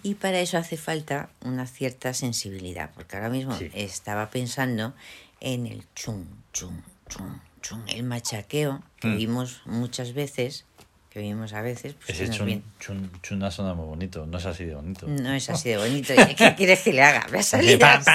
Y 0.03 0.15
para 0.15 0.41
eso 0.41 0.59
hace 0.59 0.77
falta 0.77 1.29
una 1.43 1.67
cierta 1.67 2.13
sensibilidad 2.15 2.91
porque 2.95 3.17
ahora 3.17 3.29
mismo 3.31 3.57
Sí. 3.57 3.71
estaba 3.75 4.31
pensando 4.31 4.95
en 5.41 5.67
el 5.67 5.85
chum 5.95 6.25
chum 6.53 6.81
chum 7.09 7.39
chum 7.63 7.83
el 7.87 8.03
machaqueo 8.03 8.83
que 9.01 9.09
Mm. 9.09 9.17
vimos 9.17 9.61
muchas 9.67 10.13
veces 10.15 10.65
que 11.11 11.21
vimos 11.21 11.53
a 11.55 11.63
veces 11.63 11.95
pues 11.95 12.11
Ese 12.21 12.31
chun, 12.31 12.63
chun, 12.79 13.11
chuna 13.23 13.51
suena 13.51 13.73
muy 13.75 13.87
bonito, 13.87 14.27
no 14.27 14.37
es 14.39 14.45
así 14.47 14.65
de 14.65 14.75
bonito. 14.75 15.07
No 15.07 15.33
es 15.33 15.49
así 15.49 15.71
de 15.71 15.79
bonito. 15.85 16.13
¿Qué 16.37 16.55
quieres 16.57 16.81
que 16.83 16.93
le 16.93 17.03
haga? 17.03 17.27
Me 17.33 17.39
ha 17.39 17.43
salido 17.43 17.79
así. 17.87 18.11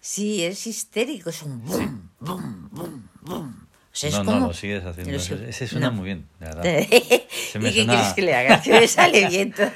Sí, 0.00 0.42
es 0.42 0.66
histérico. 0.66 1.30
Es 1.30 1.42
un 1.42 1.64
boom, 1.64 2.10
boom, 2.18 2.68
boom, 2.72 3.08
boom. 3.20 3.66
O 4.00 4.02
sea, 4.02 4.08
es 4.10 4.14
No, 4.18 4.24
como... 4.24 4.40
no, 4.40 4.46
lo 4.48 4.54
sigues 4.54 4.84
haciendo. 4.84 5.10
Lo 5.12 5.18
Ese, 5.18 5.34
sigo- 5.36 5.46
ese 5.48 5.66
suena 5.68 5.90
no. 5.90 5.96
muy 5.96 6.04
bien, 6.06 6.24
de 6.38 6.46
verdad. 6.46 6.64
¿Y 6.64 7.22
Se 7.52 7.58
me 7.58 7.68
qué 7.72 7.76
suena- 7.84 7.92
quieres 7.94 8.12
que 8.14 8.22
le 8.22 8.34
haga? 8.34 8.62
Que 8.62 8.70
me 8.72 8.88
sale 8.88 9.28
bien 9.28 9.52
todo. 9.52 9.66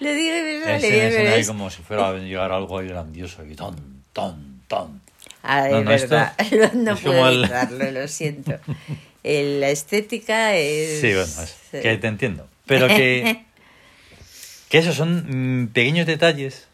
Lo 0.00 0.12
digo 0.12 0.36
y 0.36 0.42
me 0.42 0.60
sale 0.64 0.76
Ese 0.76 0.90
bien, 0.90 1.04
me 1.04 1.12
suena 1.12 1.32
ahí 1.34 1.44
como 1.44 1.70
si 1.70 1.82
fuera 1.82 2.08
a 2.08 2.12
llegar 2.14 2.52
algo 2.52 2.78
ahí 2.78 2.88
grandioso 2.88 3.42
aquí, 3.42 3.54
ton, 3.54 3.76
ton, 4.12 4.60
ton. 4.68 5.00
Ah, 5.42 5.68
No, 5.70 5.90
esto 5.92 6.08
verdad. 6.10 6.72
No 6.74 6.92
es 6.94 7.00
puedo 7.00 7.28
el- 7.28 7.38
evitarlo, 7.40 7.90
lo 7.92 8.08
siento. 8.08 8.58
La 9.24 9.68
estética 9.70 10.54
es... 10.56 11.00
Sí, 11.00 11.08
bueno, 11.08 11.24
es 11.42 11.56
que 11.82 11.96
te 11.98 12.06
entiendo. 12.06 12.48
Pero 12.66 12.86
que, 12.88 13.44
que 14.68 14.78
esos 14.78 14.94
son 14.96 15.62
mm, 15.64 15.68
pequeños 15.68 16.06
detalles 16.06 16.66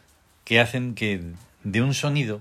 que 0.45 0.61
hacen 0.61 0.95
que 0.95 1.21
de 1.63 1.83
un 1.83 1.95
sonido, 1.95 2.41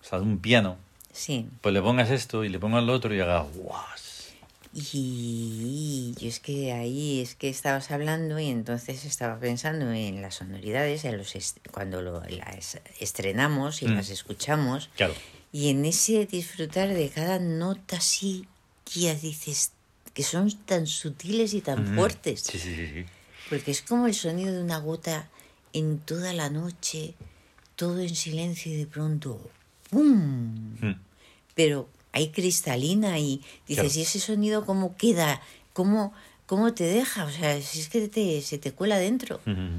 o 0.00 0.04
sea, 0.04 0.18
de 0.18 0.24
un 0.24 0.38
piano, 0.38 0.76
Sí. 1.12 1.46
pues 1.60 1.72
le 1.74 1.82
pongas 1.82 2.10
esto 2.10 2.42
y 2.44 2.48
le 2.48 2.58
pongas 2.58 2.82
lo 2.84 2.92
otro 2.94 3.14
y 3.14 3.20
haga 3.20 3.40
guas. 3.42 4.32
Y 4.74 6.14
yo 6.18 6.28
es 6.28 6.40
que 6.40 6.72
ahí 6.72 7.20
es 7.20 7.34
que 7.34 7.48
estabas 7.48 7.90
hablando 7.90 8.38
y 8.38 8.46
entonces 8.48 9.04
estaba 9.04 9.38
pensando 9.38 9.90
en 9.92 10.22
las 10.22 10.36
sonoridades, 10.36 11.04
en 11.04 11.18
los 11.18 11.34
est- 11.36 11.58
cuando 11.70 12.00
lo, 12.02 12.22
las 12.24 12.78
estrenamos 12.98 13.82
y 13.82 13.86
Mm. 13.88 13.94
las 13.94 14.08
escuchamos, 14.10 14.88
Claro. 14.96 15.14
y 15.52 15.68
en 15.68 15.84
ese 15.84 16.24
disfrutar 16.26 16.88
de 16.88 17.08
cada 17.10 17.38
nota 17.38 17.96
así, 17.98 18.46
que 18.84 19.00
ya 19.00 19.14
dices 19.14 19.72
que 20.14 20.22
son 20.22 20.50
tan 20.64 20.86
sutiles 20.86 21.54
y 21.54 21.60
tan 21.60 21.92
Mm, 21.92 21.94
fuertes, 21.94 22.40
Sí, 22.42 22.58
sí, 22.58 22.74
sí. 22.74 22.86
sí. 22.86 23.04
porque 23.50 23.70
es 23.70 23.82
como 23.82 24.06
el 24.06 24.14
sonido 24.14 24.52
de 24.54 24.62
una 24.62 24.78
gota 24.78 25.28
en 25.74 25.98
toda 25.98 26.32
la 26.32 26.48
noche, 26.50 27.14
todo 27.76 28.00
en 28.00 28.14
silencio 28.14 28.72
y 28.72 28.76
de 28.76 28.86
pronto, 28.86 29.50
¡pum! 29.92 30.74
Mm. 30.80 30.94
pero 31.54 31.88
hay 32.12 32.28
cristalina 32.30 33.18
y 33.18 33.40
dices, 33.68 33.84
Claro. 33.92 33.98
¿y 33.98 34.02
ese 34.02 34.18
sonido 34.20 34.64
cómo 34.66 34.96
queda? 34.96 35.40
¿Cómo, 35.74 36.12
cómo 36.46 36.72
te 36.74 36.84
deja? 36.84 37.24
O 37.26 37.30
sea, 37.30 37.60
si 37.60 37.80
es 37.80 37.88
que 37.88 38.08
te, 38.08 38.40
se 38.42 38.58
te 38.58 38.72
cuela 38.72 38.98
dentro, 38.98 39.40
Mm. 39.46 39.78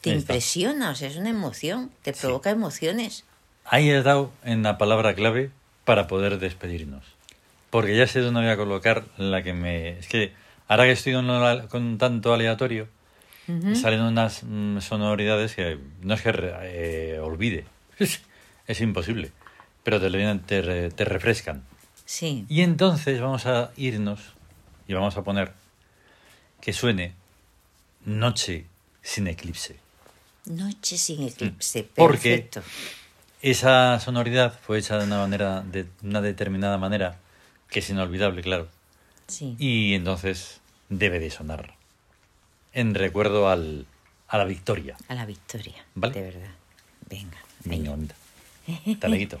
te 0.00 0.10
Ahí 0.10 0.16
está. 0.18 0.32
impresiona, 0.34 0.90
o 0.90 0.94
sea, 0.94 1.08
es 1.08 1.16
una 1.16 1.30
emoción, 1.30 1.90
te 2.02 2.12
Sí. 2.12 2.20
provoca 2.22 2.50
emociones. 2.50 3.24
Ahí 3.64 3.88
he 3.90 4.02
dado 4.02 4.32
en 4.44 4.62
la 4.64 4.76
palabra 4.78 5.14
clave 5.14 5.50
para 5.84 6.06
poder 6.08 6.38
despedirnos. 6.40 7.04
Porque 7.70 7.96
ya 7.96 8.06
sé 8.06 8.20
dónde 8.20 8.40
voy 8.40 8.50
a 8.50 8.56
colocar 8.56 9.04
la 9.16 9.42
que 9.42 9.52
me... 9.54 9.98
Es 9.98 10.06
que 10.08 10.32
ahora 10.68 10.84
que 10.84 10.92
estoy 10.92 11.14
con, 11.68 11.98
tanto 11.98 12.34
aleatorio, 12.34 12.88
salen 13.74 14.00
unas 14.02 14.42
mm, 14.44 14.78
sonoridades 14.80 15.54
que 15.54 15.78
no 16.02 16.14
es 16.14 16.22
que 16.22 16.32
eh, 16.34 17.18
olvide. 17.20 17.64
Es 18.68 18.80
imposible. 18.80 19.32
Pero 19.82 20.00
te, 20.00 20.10
te, 20.46 20.62
re- 20.62 20.90
te 20.90 21.04
refrescan. 21.04 21.62
Sí, 22.04 22.44
Y 22.48 22.62
entonces 22.62 23.20
vamos 23.20 23.46
a 23.46 23.72
irnos 23.76 24.20
y 24.86 24.94
vamos 24.94 25.16
a 25.16 25.22
poner 25.22 25.52
que 26.60 26.72
suene 26.72 27.14
Noche 28.04 28.66
sin 29.02 29.26
eclipse. 29.28 29.76
noche 30.46 30.98
sin 30.98 31.22
eclipse, 31.22 31.82
Mm. 31.84 31.86
Porque- 31.94 32.36
perfecto. 32.50 32.62
Esa 33.42 33.98
sonoridad 33.98 34.58
fue 34.60 34.78
hecha 34.78 34.98
de 34.98 35.04
una 35.06 35.18
manera, 35.18 35.62
de 35.62 35.86
una 36.02 36.20
determinada 36.20 36.78
manera, 36.78 37.18
que 37.68 37.80
es 37.80 37.90
inolvidable, 37.90 38.40
claro. 38.42 38.68
Sí, 39.26 39.56
Y 39.58 39.94
entonces 39.94 40.60
debe 40.88 41.18
de 41.18 41.30
sonar 41.30 41.74
en 42.72 42.94
recuerdo 42.94 43.48
al, 43.48 43.86
a 44.28 44.38
la 44.38 44.44
victoria. 44.44 44.96
A 45.08 45.14
la 45.14 45.26
victoria. 45.26 45.84
Vale. 45.96 46.14
De 46.14 46.22
verdad. 46.22 46.50
Venga. 47.08 47.38
Venga, 47.64 47.90
bonita. 47.90 48.14
Hasta 48.92 49.08
luego. 49.08 49.40